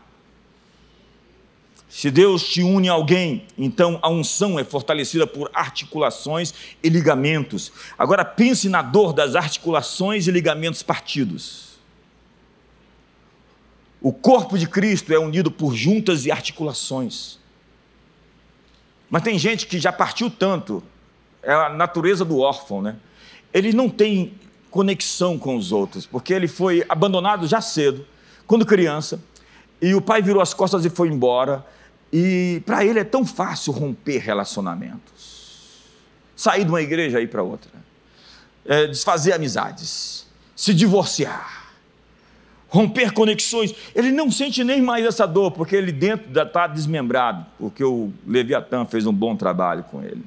[1.86, 7.70] Se Deus te une a alguém, então a unção é fortalecida por articulações e ligamentos.
[7.98, 11.65] Agora pense na dor das articulações e ligamentos partidos.
[14.06, 17.40] O corpo de Cristo é unido por juntas e articulações.
[19.10, 20.80] Mas tem gente que já partiu tanto,
[21.42, 22.94] é a natureza do órfão, né?
[23.52, 24.34] Ele não tem
[24.70, 28.06] conexão com os outros, porque ele foi abandonado já cedo,
[28.46, 29.20] quando criança,
[29.82, 31.66] e o pai virou as costas e foi embora,
[32.12, 35.82] e para ele é tão fácil romper relacionamentos,
[36.36, 37.72] sair de uma igreja e ir para outra,
[38.66, 41.55] é, desfazer amizades, se divorciar
[42.68, 43.74] romper conexões.
[43.94, 48.84] Ele não sente nem mais essa dor, porque ele dentro está desmembrado, porque o Leviatã
[48.84, 50.24] fez um bom trabalho com ele.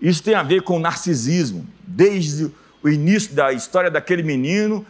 [0.00, 1.66] Isso tem a ver com narcisismo.
[1.86, 2.50] Desde
[2.82, 4.84] o início da história daquele menino,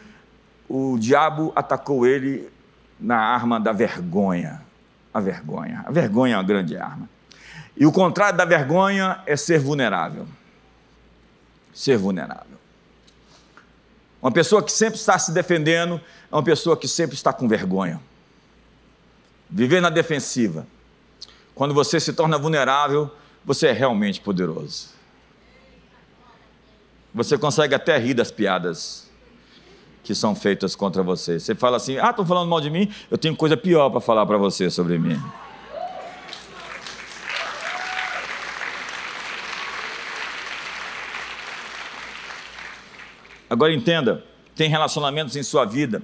[0.69, 2.49] o diabo atacou ele
[2.99, 4.63] na arma da vergonha.
[5.13, 5.83] A vergonha.
[5.87, 7.09] A vergonha é uma grande arma.
[7.77, 10.27] E o contrário da vergonha é ser vulnerável.
[11.73, 12.59] Ser vulnerável.
[14.23, 18.01] Uma pessoa que sempre está se defendendo é uma pessoa que sempre está com vergonha.
[19.49, 20.67] Viver na defensiva.
[21.55, 23.11] Quando você se torna vulnerável,
[23.45, 24.91] você é realmente poderoso.
[27.15, 29.09] Você consegue até rir das piadas.
[30.03, 31.39] que são feitas contra você.
[31.39, 34.25] Você fala assim: ah, estão falando mal de mim, eu tenho coisa pior para falar
[34.27, 35.21] para você sobre mim.
[43.51, 46.01] Agora entenda: tem relacionamentos em sua vida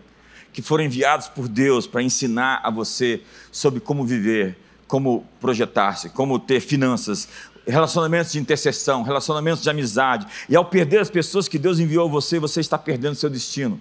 [0.53, 6.39] que foram enviados por Deus para ensinar a você sobre como viver, como projetar-se, como
[6.39, 7.29] ter finanças,
[7.67, 10.27] relacionamentos de intercessão, relacionamentos de amizade.
[10.49, 13.81] E ao perder as pessoas que Deus enviou a você, você está perdendo seu destino.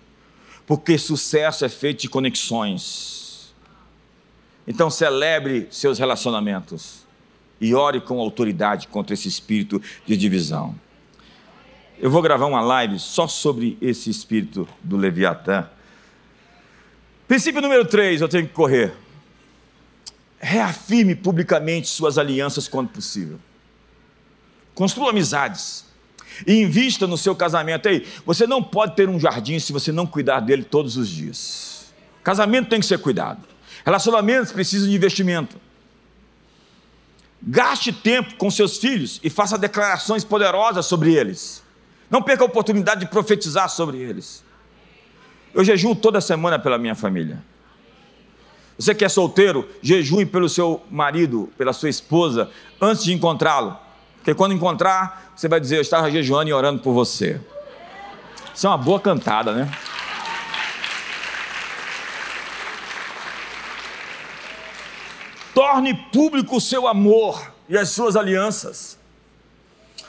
[0.67, 3.53] Porque sucesso é feito de conexões.
[4.67, 7.05] Então celebre seus relacionamentos
[7.61, 10.75] e ore com autoridade contra esse espírito de divisão.
[11.97, 15.69] Eu vou gravar uma live só sobre esse espírito do Leviatã.
[17.27, 18.93] Princípio número 3, eu tenho que correr.
[20.37, 23.39] Reafirme publicamente suas alianças quando possível.
[24.73, 25.85] Construa amizades.
[26.45, 27.87] E invista no seu casamento.
[27.87, 31.93] Ei, você não pode ter um jardim se você não cuidar dele todos os dias.
[32.21, 33.41] Casamento tem que ser cuidado.
[33.85, 35.61] Relacionamentos precisam de investimento.
[37.41, 41.64] Gaste tempo com seus filhos e faça declarações poderosas sobre eles.
[42.09, 44.43] Não perca a oportunidade de profetizar sobre eles.
[45.53, 47.41] Eu jejuo toda semana pela minha família.
[48.77, 53.77] Você que é solteiro, jejue pelo seu marido, pela sua esposa, antes de encontrá-lo.
[54.17, 57.39] Porque quando encontrar, você vai dizer: Eu estava jejuando e orando por você.
[58.53, 59.71] Isso é uma boa cantada, né?
[65.53, 68.99] Torne público o seu amor e as suas alianças.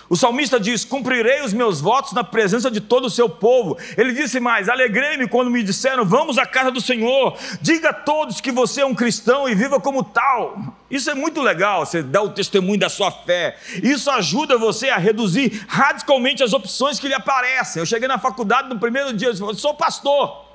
[0.08, 3.76] O salmista diz: Cumprirei os meus votos na presença de todo o seu povo.
[3.96, 7.36] Ele disse mais: Alegrei-me quando me disseram: Vamos à casa do Senhor.
[7.60, 10.58] Diga a todos que você é um cristão e viva como tal.
[10.88, 13.58] Isso é muito legal, você dá o testemunho da sua fé.
[13.82, 17.80] Isso ajuda você a reduzir radicalmente as opções que lhe aparecem.
[17.80, 20.46] Eu cheguei na faculdade no primeiro dia e falei: Sou pastor.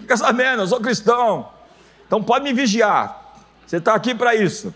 [0.00, 1.50] Fica sabendo, eu sou cristão.
[2.06, 3.34] Então pode me vigiar.
[3.66, 4.72] Você está aqui para isso.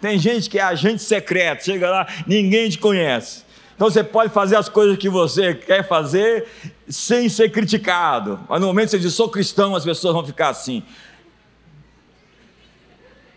[0.00, 3.42] Tem gente que é agente secreto, chega lá, ninguém te conhece.
[3.74, 6.46] Então você pode fazer as coisas que você quer fazer
[6.88, 8.40] sem ser criticado.
[8.48, 10.82] Mas no momento que você diz, sou cristão, as pessoas vão ficar assim.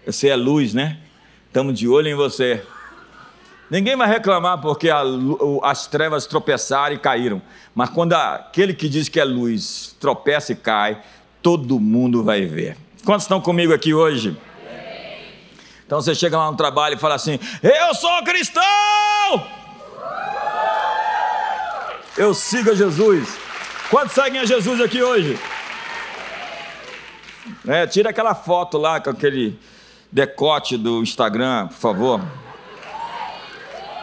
[0.06, 0.97] Você é luz, né?
[1.47, 2.63] Estamos de olho em você.
[3.69, 5.04] Ninguém vai reclamar porque a,
[5.63, 7.41] as trevas tropeçaram e caíram.
[7.76, 11.02] Mas quando aquele que diz que é luz tropeça e cai,
[11.41, 12.76] todo mundo vai ver.
[13.06, 14.36] Quantos estão comigo aqui hoje?
[15.91, 18.63] Então você chega lá no trabalho e fala assim: Eu sou cristão!
[22.15, 23.38] Eu sigo a Jesus.
[23.89, 25.38] Quantos seguem a Jesus aqui hoje?
[27.67, 29.60] É, tira aquela foto lá com aquele
[30.10, 32.21] decote do Instagram, por favor.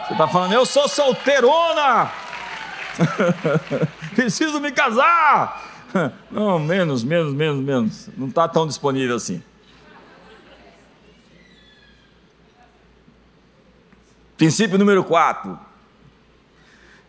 [0.05, 2.11] Você está falando, eu sou solteirona!
[4.13, 5.87] Preciso me casar!
[6.29, 8.09] Não, menos, menos, menos, menos.
[8.15, 9.41] Não está tão disponível assim.
[14.39, 15.59] Princípio número 4.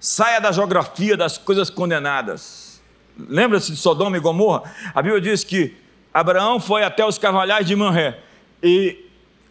[0.01, 2.83] Saia da geografia das coisas condenadas.
[3.17, 4.65] Lembra-se de Sodoma e Gomorra?
[4.93, 5.77] A Bíblia diz que
[6.13, 8.19] Abraão foi até os carvalhais de Manré
[8.61, 9.07] e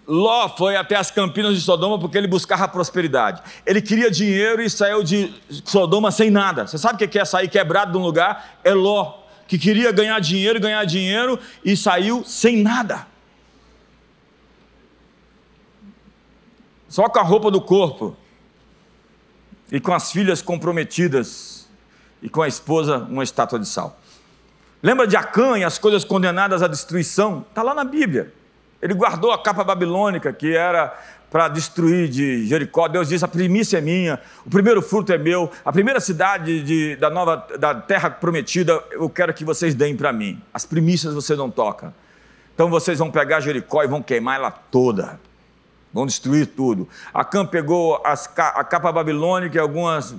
[0.05, 3.41] Ló foi até as campinas de Sodoma porque ele buscava prosperidade.
[3.65, 6.67] Ele queria dinheiro e saiu de Sodoma sem nada.
[6.67, 8.59] Você sabe o que é sair quebrado de um lugar?
[8.61, 13.07] É Ló, que queria ganhar dinheiro, ganhar dinheiro e saiu sem nada.
[16.89, 18.17] Só com a roupa do corpo,
[19.71, 21.69] e com as filhas comprometidas,
[22.21, 23.97] e com a esposa uma estátua de sal.
[24.82, 27.45] Lembra de Acã e as coisas condenadas à destruição?
[27.47, 28.34] Está lá na Bíblia.
[28.82, 30.97] Ele guardou a capa babilônica que era
[31.30, 32.88] para destruir de Jericó.
[32.88, 36.95] Deus disse: a primícia é minha, o primeiro fruto é meu, a primeira cidade de,
[36.95, 40.41] da nova da terra prometida eu quero que vocês deem para mim.
[40.54, 41.93] As primícias você não toca.
[42.56, 45.19] Então vocês vão pegar Jericó e vão queimar ela toda.
[45.93, 46.88] Vão destruir tudo.
[47.13, 50.16] Acã pegou as, a capa babilônica e algumas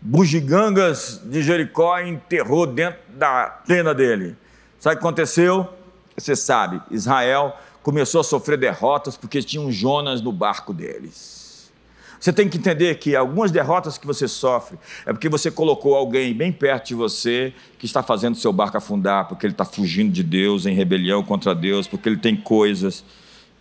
[0.00, 4.36] bugigangas de Jericó e enterrou dentro da tenda dele.
[4.78, 5.68] Sabe o que aconteceu?
[6.16, 11.72] Você sabe, Israel começou a sofrer derrotas porque tinham Jonas no barco deles.
[12.20, 16.32] Você tem que entender que algumas derrotas que você sofre é porque você colocou alguém
[16.32, 20.22] bem perto de você que está fazendo seu barco afundar, porque ele está fugindo de
[20.22, 23.04] Deus, em rebelião contra Deus, porque ele tem coisas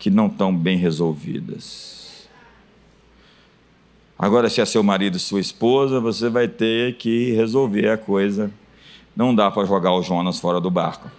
[0.03, 2.27] que não estão bem resolvidas.
[4.19, 8.51] Agora, se é seu marido e sua esposa, você vai ter que resolver a coisa.
[9.15, 11.09] Não dá para jogar o Jonas fora do barco.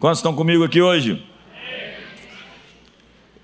[0.00, 1.24] Quantos estão comigo aqui hoje?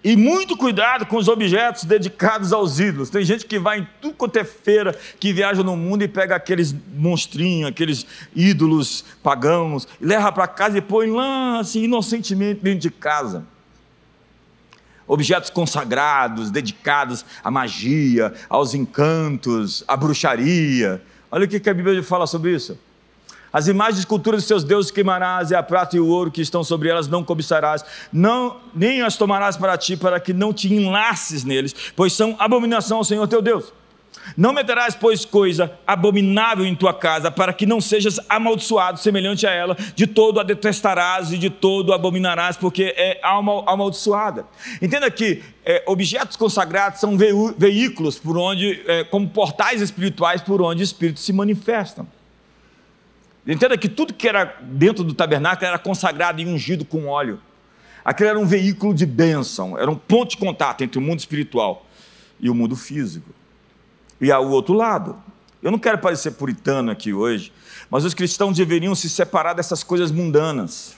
[0.02, 3.10] E muito cuidado com os objetos dedicados aos ídolos.
[3.10, 6.36] Tem gente que vai em tudo quanto é feira, que viaja no mundo e pega
[6.36, 12.80] aqueles monstrinhos, aqueles ídolos pagãos, e leva para casa e põe lá, assim, inocentemente dentro
[12.80, 13.44] de casa.
[15.06, 21.02] Objetos consagrados, dedicados à magia, aos encantos, à bruxaria.
[21.30, 22.78] Olha o que a Bíblia fala sobre isso.
[23.52, 26.40] As imagens de esculturas de seus deuses queimarás, e a prata e o ouro que
[26.40, 30.72] estão sobre elas não cobiçarás, não, nem as tomarás para ti, para que não te
[30.72, 33.72] enlaces neles, pois são abominação ao Senhor teu Deus.
[34.36, 39.50] Não meterás, pois, coisa abominável em tua casa, para que não sejas amaldiçoado semelhante a
[39.50, 44.46] ela, de todo a detestarás e de todo a abominarás, porque é alma amaldiçoada.
[44.82, 47.16] Entenda que é, objetos consagrados são
[47.56, 52.06] veículos por onde, é, como portais espirituais por onde espíritos se manifestam.
[53.48, 57.40] Entenda que tudo que era dentro do tabernáculo era consagrado e ungido com óleo.
[58.04, 61.86] Aquele era um veículo de bênção, era um ponto de contato entre o mundo espiritual
[62.38, 63.30] e o mundo físico.
[64.20, 65.16] E o outro lado.
[65.62, 67.50] Eu não quero parecer puritano aqui hoje,
[67.90, 70.94] mas os cristãos deveriam se separar dessas coisas mundanas.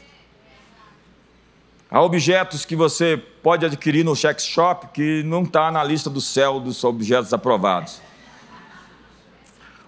[1.88, 6.20] Há objetos que você pode adquirir no check shop que não está na lista do
[6.20, 8.00] céu dos objetos aprovados.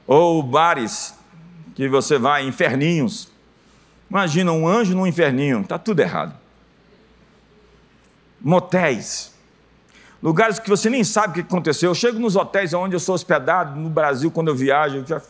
[0.07, 1.15] Ou bares
[1.75, 3.29] que você vai, inferninhos.
[4.11, 6.35] Imagina um anjo num inferninho, está tudo errado.
[8.41, 9.33] Motéis,
[10.23, 11.91] lugares que você nem sabe o que aconteceu.
[11.91, 15.23] Eu chego nos hotéis onde eu sou hospedado no Brasil, quando eu viajo, eu já...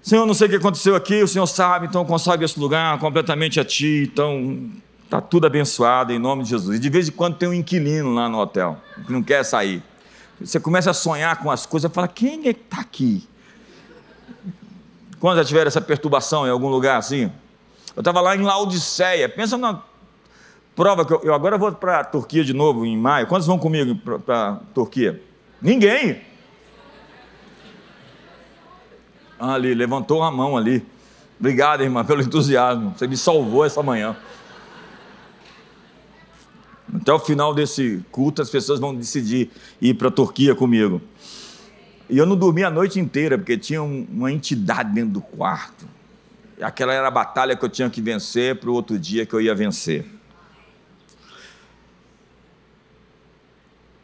[0.00, 3.58] Senhor, não sei o que aconteceu aqui, o Senhor sabe, então consagre esse lugar completamente
[3.58, 4.70] a Ti, então
[5.04, 6.76] está tudo abençoado em nome de Jesus.
[6.76, 9.82] E de vez em quando tem um inquilino lá no hotel, que não quer sair.
[10.40, 13.26] Você começa a sonhar com as coisas fala, quem é que está aqui?
[15.18, 17.32] Quando já tiveram essa perturbação em algum lugar assim?
[17.94, 19.28] Eu estava lá em Laodiceia.
[19.28, 19.82] Pensa na
[20.74, 23.26] prova que eu, eu agora vou para a Turquia de novo em maio.
[23.26, 25.22] Quantos vão comigo para a Turquia?
[25.60, 26.20] Ninguém.
[29.38, 30.84] Ah, ali, levantou a mão ali.
[31.38, 32.94] Obrigado, irmã, pelo entusiasmo.
[32.96, 34.16] Você me salvou essa manhã.
[36.94, 39.50] Até o final desse culto, as pessoas vão decidir
[39.80, 41.00] ir para a Turquia comigo.
[42.08, 45.88] E eu não dormi a noite inteira, porque tinha uma entidade dentro do quarto.
[46.60, 49.40] Aquela era a batalha que eu tinha que vencer para o outro dia que eu
[49.40, 50.06] ia vencer.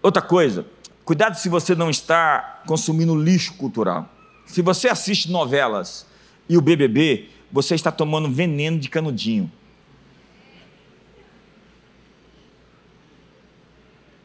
[0.03, 0.66] Outra coisa,
[1.05, 4.11] cuidado se você não está consumindo lixo cultural.
[4.46, 6.05] Se você assiste novelas
[6.48, 9.50] e o BBB, você está tomando veneno de canudinho.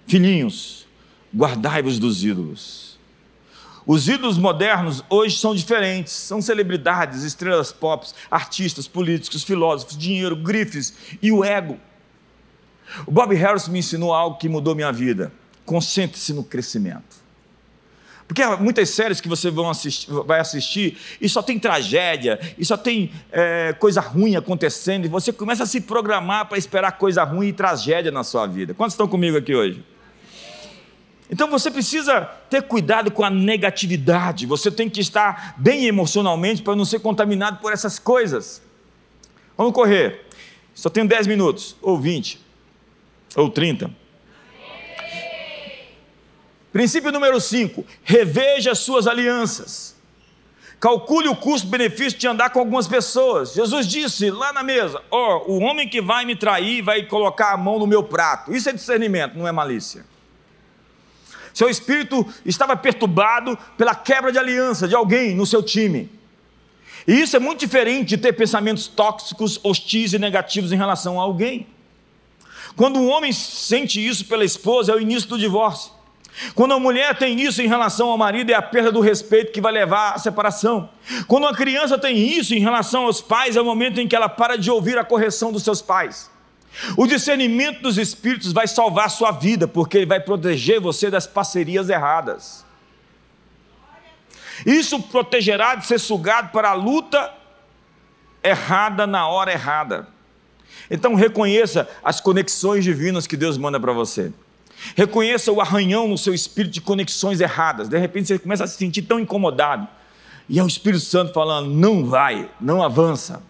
[0.08, 0.88] Filhinhos,
[1.36, 2.87] guardai-vos dos ídolos.
[3.88, 10.94] Os ídolos modernos hoje são diferentes, são celebridades, estrelas pop, artistas, políticos, filósofos, dinheiro, grifes
[11.22, 11.80] e o ego.
[13.06, 15.32] O Bob Harris me ensinou algo que mudou minha vida.
[15.66, 17.16] Concentre-se no crescimento.
[18.28, 22.76] Porque há muitas séries que você assistir, vai assistir e só tem tragédia, e só
[22.76, 27.48] tem é, coisa ruim acontecendo, e você começa a se programar para esperar coisa ruim
[27.48, 28.74] e tragédia na sua vida.
[28.74, 29.82] Quantos estão comigo aqui hoje?
[31.30, 36.76] Então você precisa ter cuidado com a negatividade, você tem que estar bem emocionalmente para
[36.76, 38.62] não ser contaminado por essas coisas.
[39.58, 40.26] Vamos correr.
[40.74, 42.40] Só tenho 10 minutos, ou 20,
[43.36, 43.92] ou 30.
[46.72, 49.98] Princípio número 5: reveja suas alianças.
[50.80, 53.54] Calcule o custo-benefício de andar com algumas pessoas.
[53.54, 57.52] Jesus disse lá na mesa: Ó, oh, o homem que vai me trair vai colocar
[57.52, 58.54] a mão no meu prato.
[58.54, 60.06] Isso é discernimento, não é malícia.
[61.58, 66.08] Seu espírito estava perturbado pela quebra de aliança de alguém no seu time.
[67.08, 71.24] E isso é muito diferente de ter pensamentos tóxicos, hostis e negativos em relação a
[71.24, 71.66] alguém.
[72.76, 75.92] Quando um homem sente isso pela esposa, é o início do divórcio.
[76.54, 79.60] Quando a mulher tem isso em relação ao marido, é a perda do respeito que
[79.60, 80.92] vai levar à separação.
[81.26, 84.30] Quando uma criança tem isso em relação aos pais, é o momento em que ela
[84.30, 86.30] para de ouvir a correção dos seus pais.
[86.96, 91.90] O discernimento dos espíritos vai salvar sua vida, porque ele vai proteger você das parcerias
[91.90, 92.66] erradas.
[94.66, 97.34] Isso protegerá de ser sugado para a luta
[98.44, 100.08] errada na hora errada.
[100.90, 104.32] Então reconheça as conexões divinas que Deus manda para você.
[104.96, 107.90] Reconheça o arranhão no seu espírito de conexões erradas.
[107.90, 109.88] De repente você começa a se sentir tão incomodado.
[110.48, 113.42] E é o Espírito Santo falando: não vai, não avança.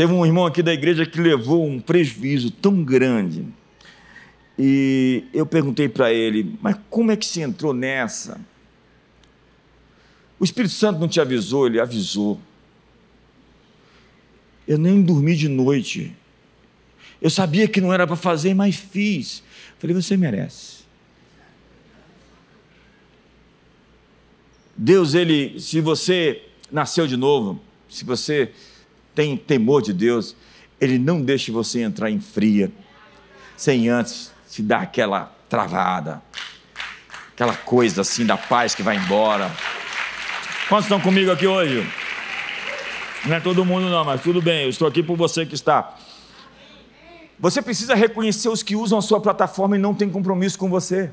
[0.00, 3.44] Teve um irmão aqui da igreja que levou um prejuízo tão grande.
[4.58, 8.40] E eu perguntei para ele, mas como é que você entrou nessa?
[10.38, 11.66] O Espírito Santo não te avisou?
[11.66, 12.40] Ele avisou.
[14.66, 16.16] Eu nem dormi de noite.
[17.20, 19.42] Eu sabia que não era para fazer, mas fiz.
[19.78, 20.78] Falei, você merece.
[24.74, 26.40] Deus, ele, se você
[26.72, 28.50] nasceu de novo, se você
[29.14, 30.36] tem temor de Deus,
[30.80, 32.70] ele não deixa você entrar em fria,
[33.56, 36.22] sem antes te dar aquela travada,
[37.32, 39.50] aquela coisa assim da paz que vai embora.
[40.68, 41.86] Quantos estão comigo aqui hoje?
[43.26, 45.96] Não é todo mundo, não, mas tudo bem, eu estou aqui por você que está.
[47.38, 51.10] Você precisa reconhecer os que usam a sua plataforma e não têm compromisso com você.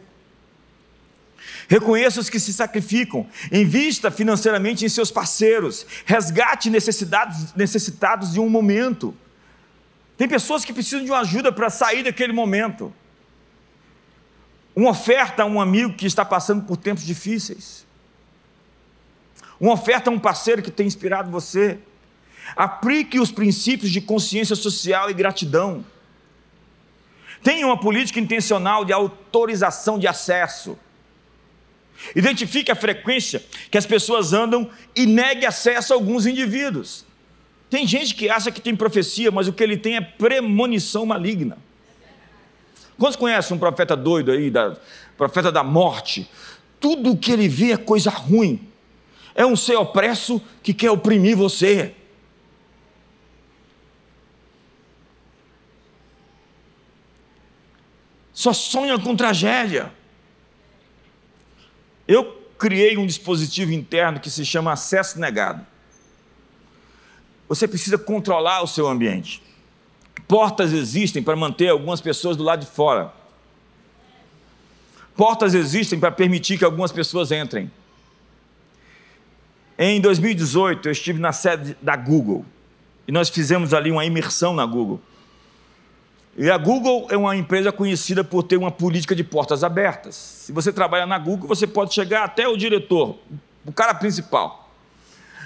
[1.67, 8.49] Reconheça os que se sacrificam, invista financeiramente em seus parceiros, resgate necessitados, necessitados de um
[8.49, 9.13] momento.
[10.17, 12.93] Tem pessoas que precisam de uma ajuda para sair daquele momento.
[14.73, 17.85] Uma oferta a um amigo que está passando por tempos difíceis.
[19.59, 21.79] Uma oferta a um parceiro que tem inspirado você.
[22.55, 25.85] Aplique os princípios de consciência social e gratidão.
[27.43, 30.77] Tenha uma política intencional de autorização de acesso.
[32.15, 37.05] Identifique a frequência que as pessoas andam e negue acesso a alguns indivíduos.
[37.69, 41.57] Tem gente que acha que tem profecia, mas o que ele tem é premonição maligna.
[42.97, 44.77] Quantos conhecem um profeta doido aí, da,
[45.17, 46.29] profeta da morte?
[46.79, 48.67] Tudo o que ele vê é coisa ruim.
[49.35, 51.93] É um ser opresso que quer oprimir você.
[58.33, 59.91] Só sonha com tragédia.
[62.07, 62.25] Eu
[62.57, 65.65] criei um dispositivo interno que se chama acesso negado.
[67.47, 69.41] Você precisa controlar o seu ambiente.
[70.27, 73.13] Portas existem para manter algumas pessoas do lado de fora.
[75.15, 77.71] Portas existem para permitir que algumas pessoas entrem.
[79.77, 82.45] Em 2018, eu estive na sede da Google
[83.07, 85.01] e nós fizemos ali uma imersão na Google.
[86.37, 90.13] E a Google é uma empresa conhecida por ter uma política de portas abertas.
[90.13, 93.17] Se você trabalha na Google, você pode chegar até o diretor,
[93.65, 94.69] o cara principal.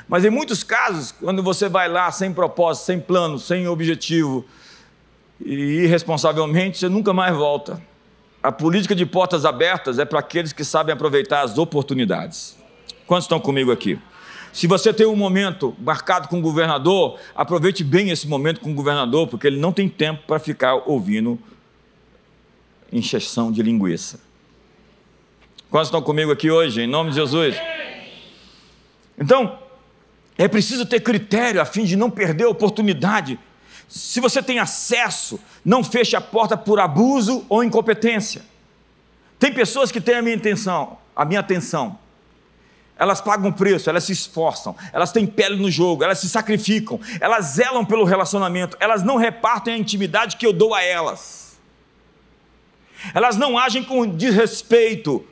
[0.06, 4.46] Mas em muitos casos, quando você vai lá sem propósito, sem plano, sem objetivo
[5.40, 7.82] e irresponsavelmente, você nunca mais volta.
[8.44, 12.58] A política de portas abertas é para aqueles que sabem aproveitar as oportunidades.
[13.08, 13.98] Quantos estão comigo aqui?
[14.54, 18.74] Se você tem um momento marcado com o governador, aproveite bem esse momento com o
[18.74, 21.40] governador, porque ele não tem tempo para ficar ouvindo
[22.92, 24.20] encheção de linguiça.
[25.70, 27.56] Quantos estão comigo aqui hoje, em nome de Jesus?
[29.18, 29.58] Então,
[30.38, 33.40] é preciso ter critério a fim de não perder a oportunidade.
[33.88, 38.42] Se você tem acesso, não feche a porta por abuso ou incompetência.
[39.40, 41.98] Tem pessoas que têm a minha intenção, a minha atenção.
[43.02, 47.46] Elas pagam preço, elas se esforçam, elas têm pele no jogo, elas se sacrificam, elas
[47.46, 51.60] zelam pelo relacionamento, elas não repartem a intimidade que eu dou a elas.
[53.16, 55.26] Elas não agem com desrespeito,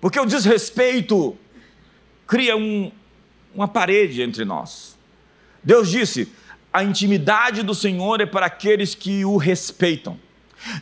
[0.00, 1.36] porque o desrespeito
[2.28, 2.92] cria um,
[3.52, 4.96] uma parede entre nós.
[5.64, 6.32] Deus disse:
[6.72, 10.16] a intimidade do Senhor é para aqueles que o respeitam.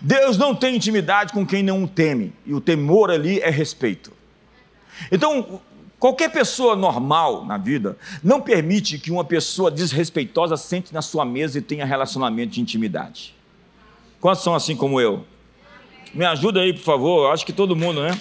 [0.03, 4.20] Deus não tem intimidade com quem não o teme, e o temor ali é respeito.
[5.11, 5.61] Então,
[5.99, 11.59] qualquer pessoa normal na vida não permite que uma pessoa desrespeitosa sente na sua mesa
[11.59, 13.35] e tenha relacionamento de intimidade.
[14.21, 15.25] Quantos são assim como eu?
[16.13, 17.33] Me ajuda aí, por favor.
[17.33, 18.19] Acho que todo mundo, né?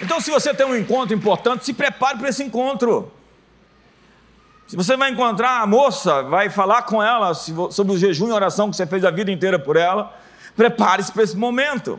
[0.00, 3.10] Então, se você tem um encontro importante, se prepare para esse encontro.
[4.66, 8.68] Se você vai encontrar a moça, vai falar com ela sobre o jejum e oração
[8.68, 10.12] que você fez a vida inteira por ela,
[10.56, 11.98] prepare-se para esse momento.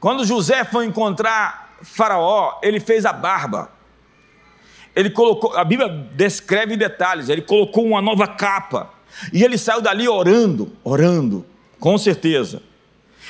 [0.00, 3.70] Quando José foi encontrar Faraó, ele fez a barba.
[4.94, 8.90] Ele colocou, a Bíblia descreve em detalhes, ele colocou uma nova capa.
[9.32, 11.44] E ele saiu dali orando, orando,
[11.78, 12.62] com certeza.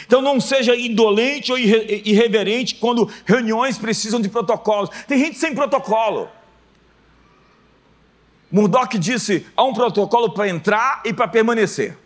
[0.05, 4.91] Então não seja indolente ou irreverente quando reuniões precisam de protocolos.
[5.09, 6.29] Tem gente sem protocolo.
[8.51, 11.97] Murdoch disse: há um protocolo para entrar e para permanecer.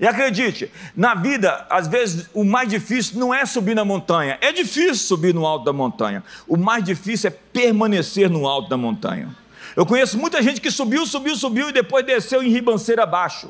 [0.00, 4.38] E acredite, na vida, às vezes, o mais difícil não é subir na montanha.
[4.40, 6.22] É difícil subir no alto da montanha.
[6.46, 9.34] O mais difícil é permanecer no alto da montanha.
[9.74, 13.48] Eu conheço muita gente que subiu, subiu, subiu e depois desceu em ribanceira abaixo.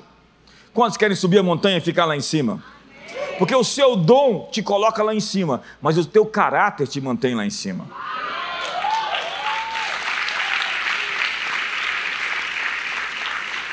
[0.73, 2.63] Quantos querem subir a montanha e ficar lá em cima?
[3.39, 7.35] Porque o seu dom te coloca lá em cima, mas o teu caráter te mantém
[7.35, 7.87] lá em cima.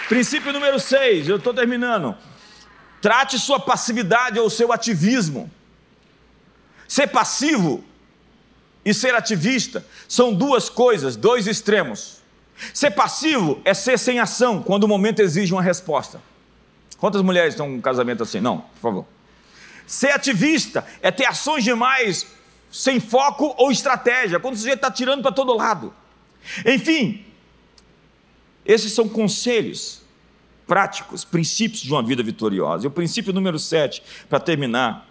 [0.08, 2.16] Princípio número 6, eu estou terminando.
[3.06, 5.52] Trate sua passividade ou seu ativismo.
[6.88, 7.84] Ser passivo
[8.84, 12.24] e ser ativista são duas coisas, dois extremos.
[12.74, 16.20] Ser passivo é ser sem ação quando o momento exige uma resposta.
[16.98, 18.42] Quantas mulheres estão em um casamento assim?
[18.42, 19.06] Não, por favor.
[19.86, 22.26] Ser ativista é ter ações demais
[22.72, 25.94] sem foco ou estratégia, quando o sujeito está tirando para todo lado.
[26.66, 27.24] Enfim,
[28.66, 30.02] esses são conselhos
[30.68, 32.86] práticos, princípios de uma vida vitoriosa.
[32.86, 35.08] E o princípio número 7, para terminar,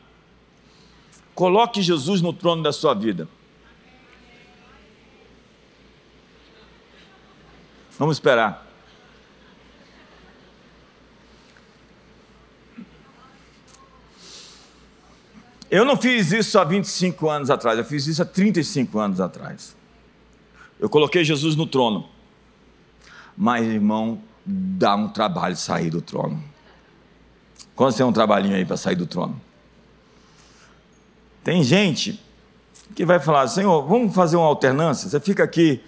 [1.35, 3.29] coloque Jesus no trono da sua vida.
[7.99, 8.65] Vamos esperar.
[15.71, 19.77] Eu não fiz isso há 25 anos atrás, eu fiz isso há 35 anos atrás.
[20.79, 22.09] Eu coloquei Jesus no trono.
[23.37, 26.43] Mas, irmão, dá um trabalho sair do trono.
[27.75, 29.41] Quando tem um trabalhinho aí para sair do trono?
[31.43, 32.21] Tem gente
[32.95, 35.09] que vai falar, Senhor, vamos fazer uma alternância.
[35.09, 35.83] Você fica aqui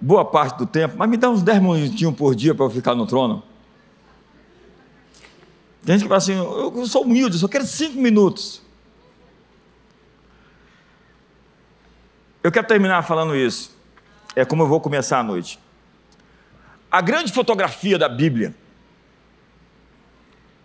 [0.00, 2.94] boa parte do tempo, mas me dá uns 10 minutinhos por dia para eu ficar
[2.94, 3.42] no trono.
[5.84, 8.62] Tem gente que fala assim, eu sou humilde, eu só quero cinco minutos.
[12.42, 13.74] Eu quero terminar falando isso.
[14.34, 15.58] É como eu vou começar a noite.
[16.94, 18.54] A grande fotografia da Bíblia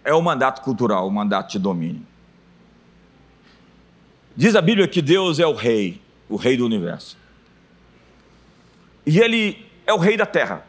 [0.03, 2.05] é o mandato cultural, o mandato de domínio.
[4.35, 5.99] Diz a Bíblia que Deus é o rei,
[6.29, 7.17] o rei do universo.
[9.07, 10.63] E ele é o rei da terra.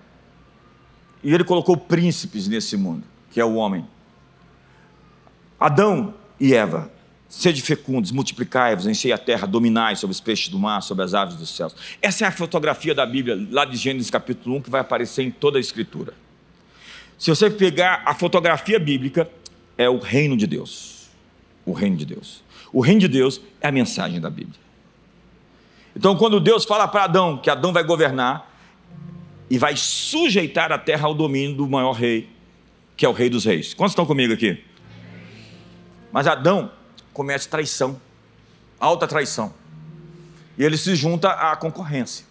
[1.22, 3.86] E ele colocou príncipes nesse mundo, que é o homem.
[5.60, 6.90] Adão e Eva,
[7.30, 11.36] sede fecundos, multiplicai-vos, enchei a terra, dominai sobre os peixes do mar, sobre as aves
[11.36, 11.74] dos céus.
[12.02, 15.30] Essa é a fotografia da Bíblia, lá de Gênesis capítulo 1, que vai aparecer em
[15.30, 16.12] toda a Escritura.
[17.16, 19.30] Se você pegar a fotografia bíblica,
[19.78, 21.08] é o reino de Deus.
[21.64, 22.42] O reino de Deus.
[22.72, 24.58] O reino de Deus é a mensagem da Bíblia.
[25.94, 28.50] Então, quando Deus fala para Adão que Adão vai governar
[29.48, 32.28] e vai sujeitar a terra ao domínio do maior rei,
[32.96, 33.72] que é o rei dos reis.
[33.72, 34.64] Quantos estão comigo aqui?
[36.12, 36.72] Mas Adão
[37.12, 38.00] comete traição,
[38.78, 39.52] alta traição.
[40.56, 42.24] E ele se junta à concorrência.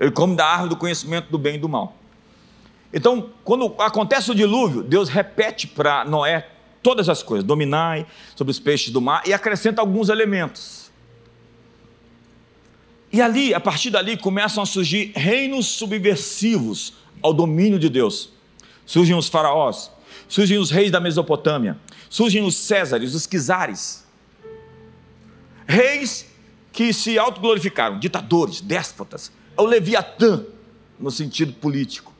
[0.00, 1.96] Ele come da árvore do conhecimento do bem e do mal.
[2.92, 6.48] Então, quando acontece o dilúvio, Deus repete para Noé
[6.82, 10.90] todas as coisas: dominai sobre os peixes do mar e acrescenta alguns elementos.
[13.12, 18.30] E ali, a partir dali, começam a surgir reinos subversivos ao domínio de Deus.
[18.86, 19.90] Surgem os faraós,
[20.26, 21.76] surgem os reis da Mesopotâmia,
[22.12, 24.04] surgem os Césares, os Quizares.
[25.66, 26.26] Reis
[26.70, 29.32] que se autoglorificaram, ditadores, déspotas.
[29.56, 30.44] É o Leviatã,
[31.00, 32.12] no sentido político.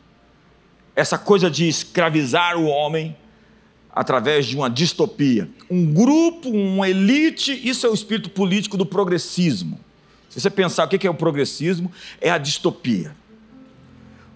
[0.97, 3.15] Essa coisa de escravizar o homem
[3.91, 5.47] através de uma distopia.
[5.71, 9.79] Um grupo, uma elite, isso é o espírito político do progressismo.
[10.31, 13.15] Se você pensar o que é o progressismo, é a distopia.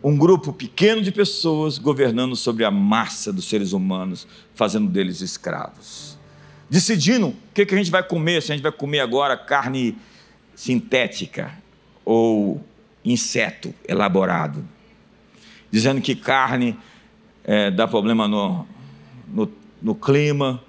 [0.08, 6.16] Um grupo pequeno de pessoas governando sobre a massa dos seres humanos, fazendo deles escravos.
[6.70, 9.98] Decidindo o que a gente vai comer, se a gente vai comer agora carne
[10.54, 11.52] sintética
[12.04, 12.64] ou
[13.04, 14.64] inseto elaborado.
[15.72, 16.78] Dizendo que carne
[17.42, 18.64] é, dá problema no,
[19.26, 19.50] no,
[19.82, 20.62] no clima,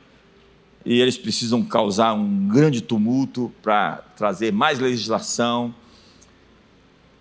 [0.84, 5.76] e eles precisam causar um grande tumulto para trazer mais legislação,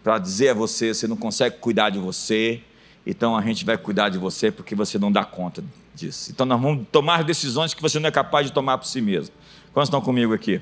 [0.07, 2.61] para dizer a você: você não consegue cuidar de você,
[3.05, 5.65] então a gente vai cuidar de você porque você não dá conta
[5.97, 6.31] disso.
[6.31, 9.35] Então nós vamos tomar decisões que você não é capaz de tomar por si mesmo.
[9.73, 10.61] Quantos estão comigo aqui?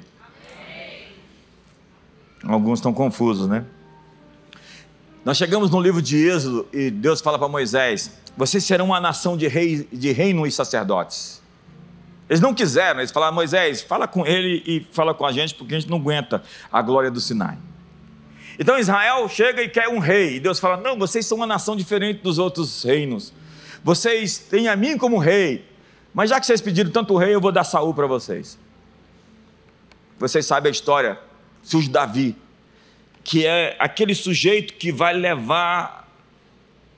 [2.42, 3.66] Alguns estão confusos, né?
[5.26, 9.36] Nós chegamos no livro de Êxodo e Deus fala para Moisés: Vocês serão uma nação
[9.36, 11.42] de, rei, de reino e sacerdotes.
[12.30, 15.74] Eles não quiseram, eles falaram, Moisés, fala com ele e fala com a gente, porque
[15.74, 16.42] a gente não aguenta
[16.72, 17.58] a glória do Sinai.
[18.58, 21.76] Então Israel chega e quer um rei, e Deus fala: Não, vocês são uma nação
[21.76, 23.32] diferente dos outros reinos.
[23.82, 25.64] Vocês têm a mim como rei,
[26.12, 28.58] mas já que vocês pediram tanto rei, eu vou dar Saul para vocês.
[30.18, 31.18] Vocês sabem a história,
[31.62, 32.36] surge Davi,
[33.22, 36.08] que é aquele sujeito que vai levar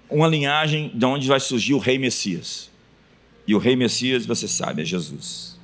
[0.09, 2.71] uma linhagem de onde vai surgir o rei Messias.
[3.47, 5.59] E o rei Messias, você sabe, é Jesus.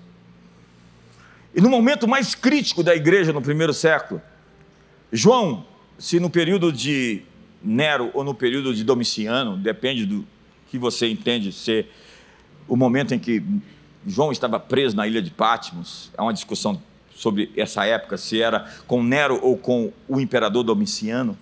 [1.54, 4.22] E no momento mais crítico da igreja no primeiro século,
[5.12, 5.66] João,
[5.98, 7.22] se no período de
[7.62, 10.26] Nero ou no período de Domiciano, depende do
[10.70, 11.88] que você entende ser
[12.66, 13.42] o momento em que
[14.06, 16.80] João estava preso na ilha de Patmos, há uma discussão
[17.14, 21.38] sobre essa época, se era com Nero ou com o imperador Domiciano.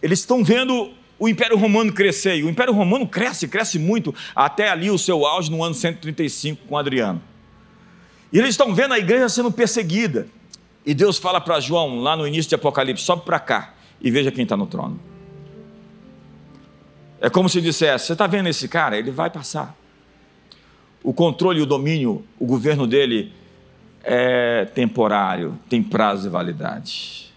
[0.00, 2.36] Eles estão vendo o Império Romano crescer.
[2.36, 6.66] E o Império Romano cresce, cresce muito, até ali o seu auge no ano 135
[6.66, 7.20] com Adriano.
[8.32, 10.28] E eles estão vendo a igreja sendo perseguida.
[10.86, 14.30] E Deus fala para João, lá no início de Apocalipse: sobe para cá e veja
[14.30, 15.00] quem está no trono.
[17.20, 18.96] É como se dissesse: Você está vendo esse cara?
[18.96, 19.76] Ele vai passar.
[21.02, 23.32] O controle o domínio, o governo dele
[24.04, 27.34] é temporário, tem prazo de validade.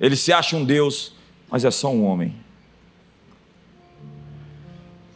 [0.00, 1.14] Ele se acha um Deus,
[1.50, 2.34] mas é só um homem.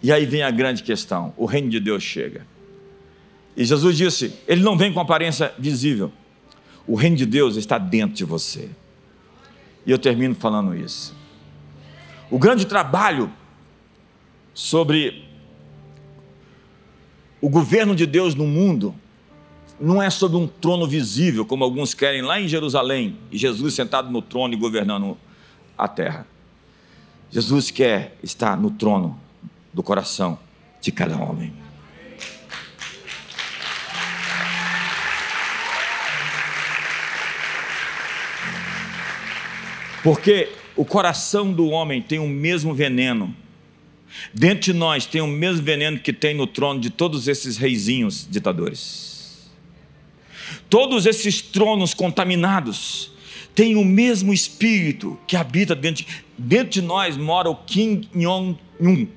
[0.02, 2.44] E aí vem a grande questão: o reino de Deus chega.
[3.56, 6.10] E Jesus disse: Ele não vem com aparência visível.
[6.86, 8.70] O reino de Deus está dentro de você.
[9.84, 11.14] E eu termino falando isso.
[12.30, 13.30] O grande trabalho
[14.52, 15.24] sobre
[17.40, 18.94] o governo de Deus no mundo
[19.80, 24.10] não é sobre um trono visível, como alguns querem lá em Jerusalém, e Jesus sentado
[24.10, 25.16] no trono e governando
[25.76, 26.26] a terra.
[27.30, 29.20] Jesus quer estar no trono
[29.72, 30.38] do coração
[30.80, 31.52] de cada homem.
[40.06, 43.34] Porque o coração do homem tem o mesmo veneno.
[44.32, 48.24] Dentro de nós tem o mesmo veneno que tem no trono de todos esses reizinhos
[48.30, 49.50] ditadores.
[50.70, 53.10] Todos esses tronos contaminados
[53.52, 59.08] têm o mesmo espírito que habita dentro de, dentro de nós mora o Kim Jong-un.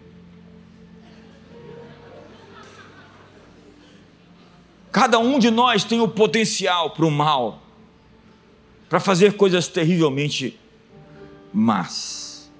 [4.92, 7.62] Cada um de nós tem o potencial para o mal,
[8.90, 10.58] para fazer coisas terrivelmente
[11.54, 12.52] mas,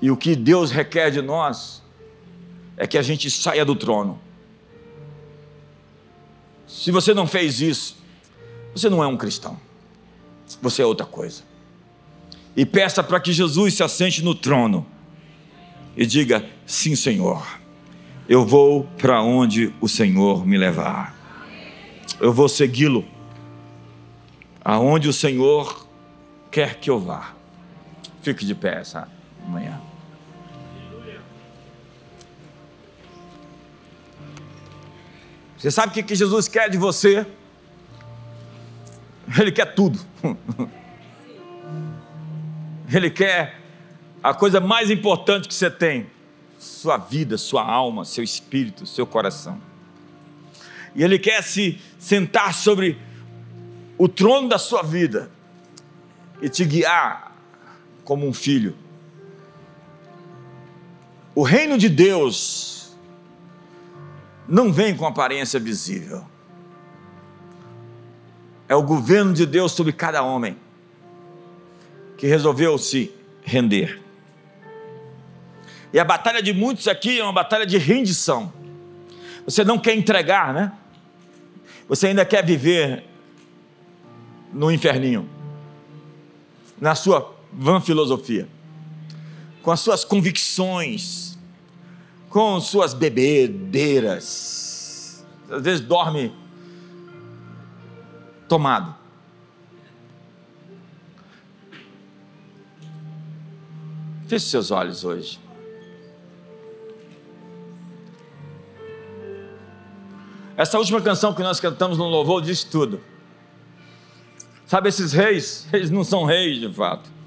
[0.00, 1.82] e o que Deus requer de nós
[2.76, 4.18] é que a gente saia do trono.
[6.66, 7.96] Se você não fez isso,
[8.72, 9.58] você não é um cristão,
[10.62, 11.42] você é outra coisa.
[12.56, 14.86] E peça para que Jesus se assente no trono
[15.96, 17.44] e diga: Sim, Senhor,
[18.28, 21.16] eu vou para onde o Senhor me levar,
[22.20, 23.04] eu vou segui-lo,
[24.64, 25.86] aonde o Senhor
[26.50, 27.37] quer que eu vá.
[28.28, 29.08] Fique de pé essa
[29.46, 29.80] manhã.
[35.56, 37.26] Você sabe o que Jesus quer de você?
[39.40, 39.98] Ele quer tudo.
[42.92, 43.62] Ele quer
[44.22, 46.10] a coisa mais importante que você tem:
[46.58, 49.58] sua vida, sua alma, seu espírito, seu coração.
[50.94, 52.98] E Ele quer se sentar sobre
[53.96, 55.30] o trono da sua vida
[56.42, 57.27] e te guiar
[58.08, 58.74] como um filho.
[61.34, 62.96] O reino de Deus
[64.48, 66.24] não vem com aparência visível.
[68.66, 70.56] É o governo de Deus sobre cada homem
[72.16, 74.00] que resolveu se render.
[75.92, 78.50] E a batalha de muitos aqui é uma batalha de rendição.
[79.44, 80.72] Você não quer entregar, né?
[81.86, 83.04] Você ainda quer viver
[84.50, 85.28] no inferninho,
[86.80, 88.48] na sua vã filosofia,
[89.62, 91.38] com as suas convicções,
[92.28, 94.46] com suas bebedeiras.
[95.50, 96.32] Às vezes dorme
[98.48, 98.94] tomado.
[104.26, 105.40] Feche seus olhos hoje.
[110.54, 113.00] Essa última canção que nós cantamos no louvor diz tudo.
[114.66, 117.17] Sabe, esses reis, eles não são reis de fato.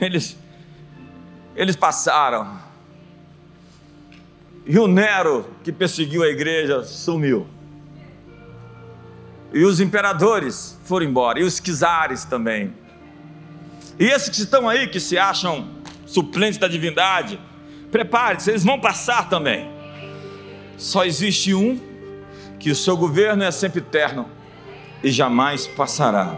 [0.00, 0.36] Eles,
[1.56, 2.58] eles passaram.
[4.64, 7.46] E o Nero, que perseguiu a igreja, sumiu.
[9.52, 12.74] E os imperadores foram embora, e os czares também.
[13.98, 15.68] E esses que estão aí, que se acham
[16.06, 17.40] suplentes da divindade,
[17.90, 19.70] prepare-se, eles vão passar também.
[20.76, 21.80] Só existe um
[22.60, 24.28] que o seu governo é sempre eterno
[25.02, 26.36] e jamais passará.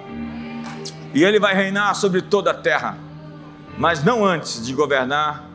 [1.13, 3.10] E ele vai reinar sobre toda a terra
[3.79, 5.49] mas não antes de governar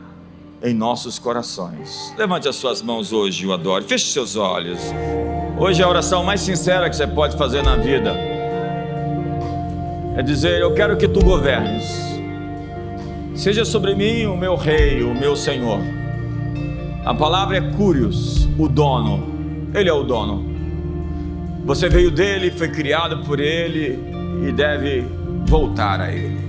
[0.62, 2.14] em nossos corações.
[2.16, 3.84] Levante as suas mãos hoje o adore.
[3.84, 4.80] Feche seus olhos.
[5.58, 8.14] Hoje é a oração mais sincera que você pode fazer na vida.
[10.16, 12.04] É dizer: Eu quero que tu governes.
[13.34, 15.80] Seja sobre mim o meu rei, o meu senhor.
[17.04, 19.34] A palavra é Curios, o dono.
[19.74, 20.56] Ele é o dono.
[21.64, 23.98] Você veio dele, foi criado por ele
[24.46, 25.06] e deve
[25.46, 26.45] voltar a ele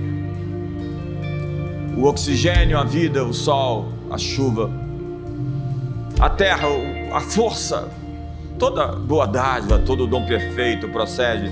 [1.98, 4.70] o oxigênio, a vida, o sol, a chuva,
[6.20, 6.68] a terra,
[7.12, 7.88] a força,
[8.56, 11.50] toda boa dádiva, todo dom perfeito procede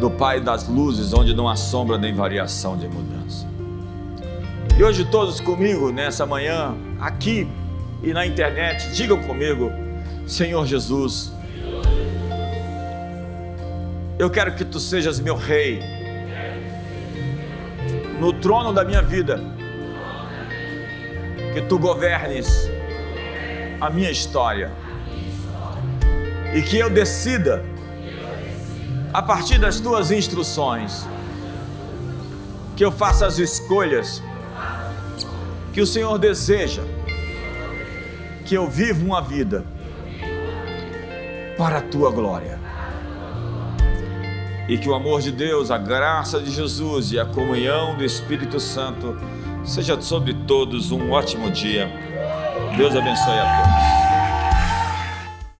[0.00, 3.46] do Pai das luzes, onde não há sombra nem variação de mudança.
[4.78, 7.46] E hoje todos comigo nessa manhã, aqui
[8.02, 9.70] e na internet, digam comigo,
[10.26, 11.34] Senhor Jesus,
[14.18, 15.82] eu quero que tu sejas meu rei
[18.18, 19.60] no trono da minha vida
[21.52, 22.70] que tu governes
[23.80, 24.70] a minha história
[26.54, 27.64] e que eu decida
[29.12, 31.06] a partir das tuas instruções
[32.76, 34.22] que eu faça as escolhas
[35.72, 36.82] que o Senhor deseja
[38.44, 39.64] que eu viva uma vida
[41.56, 42.60] para a tua glória.
[44.68, 48.60] E que o amor de Deus, a graça de Jesus e a comunhão do Espírito
[48.60, 49.16] Santo
[49.64, 51.90] seja sobre todos um ótimo dia.
[52.76, 54.01] Deus abençoe a todos.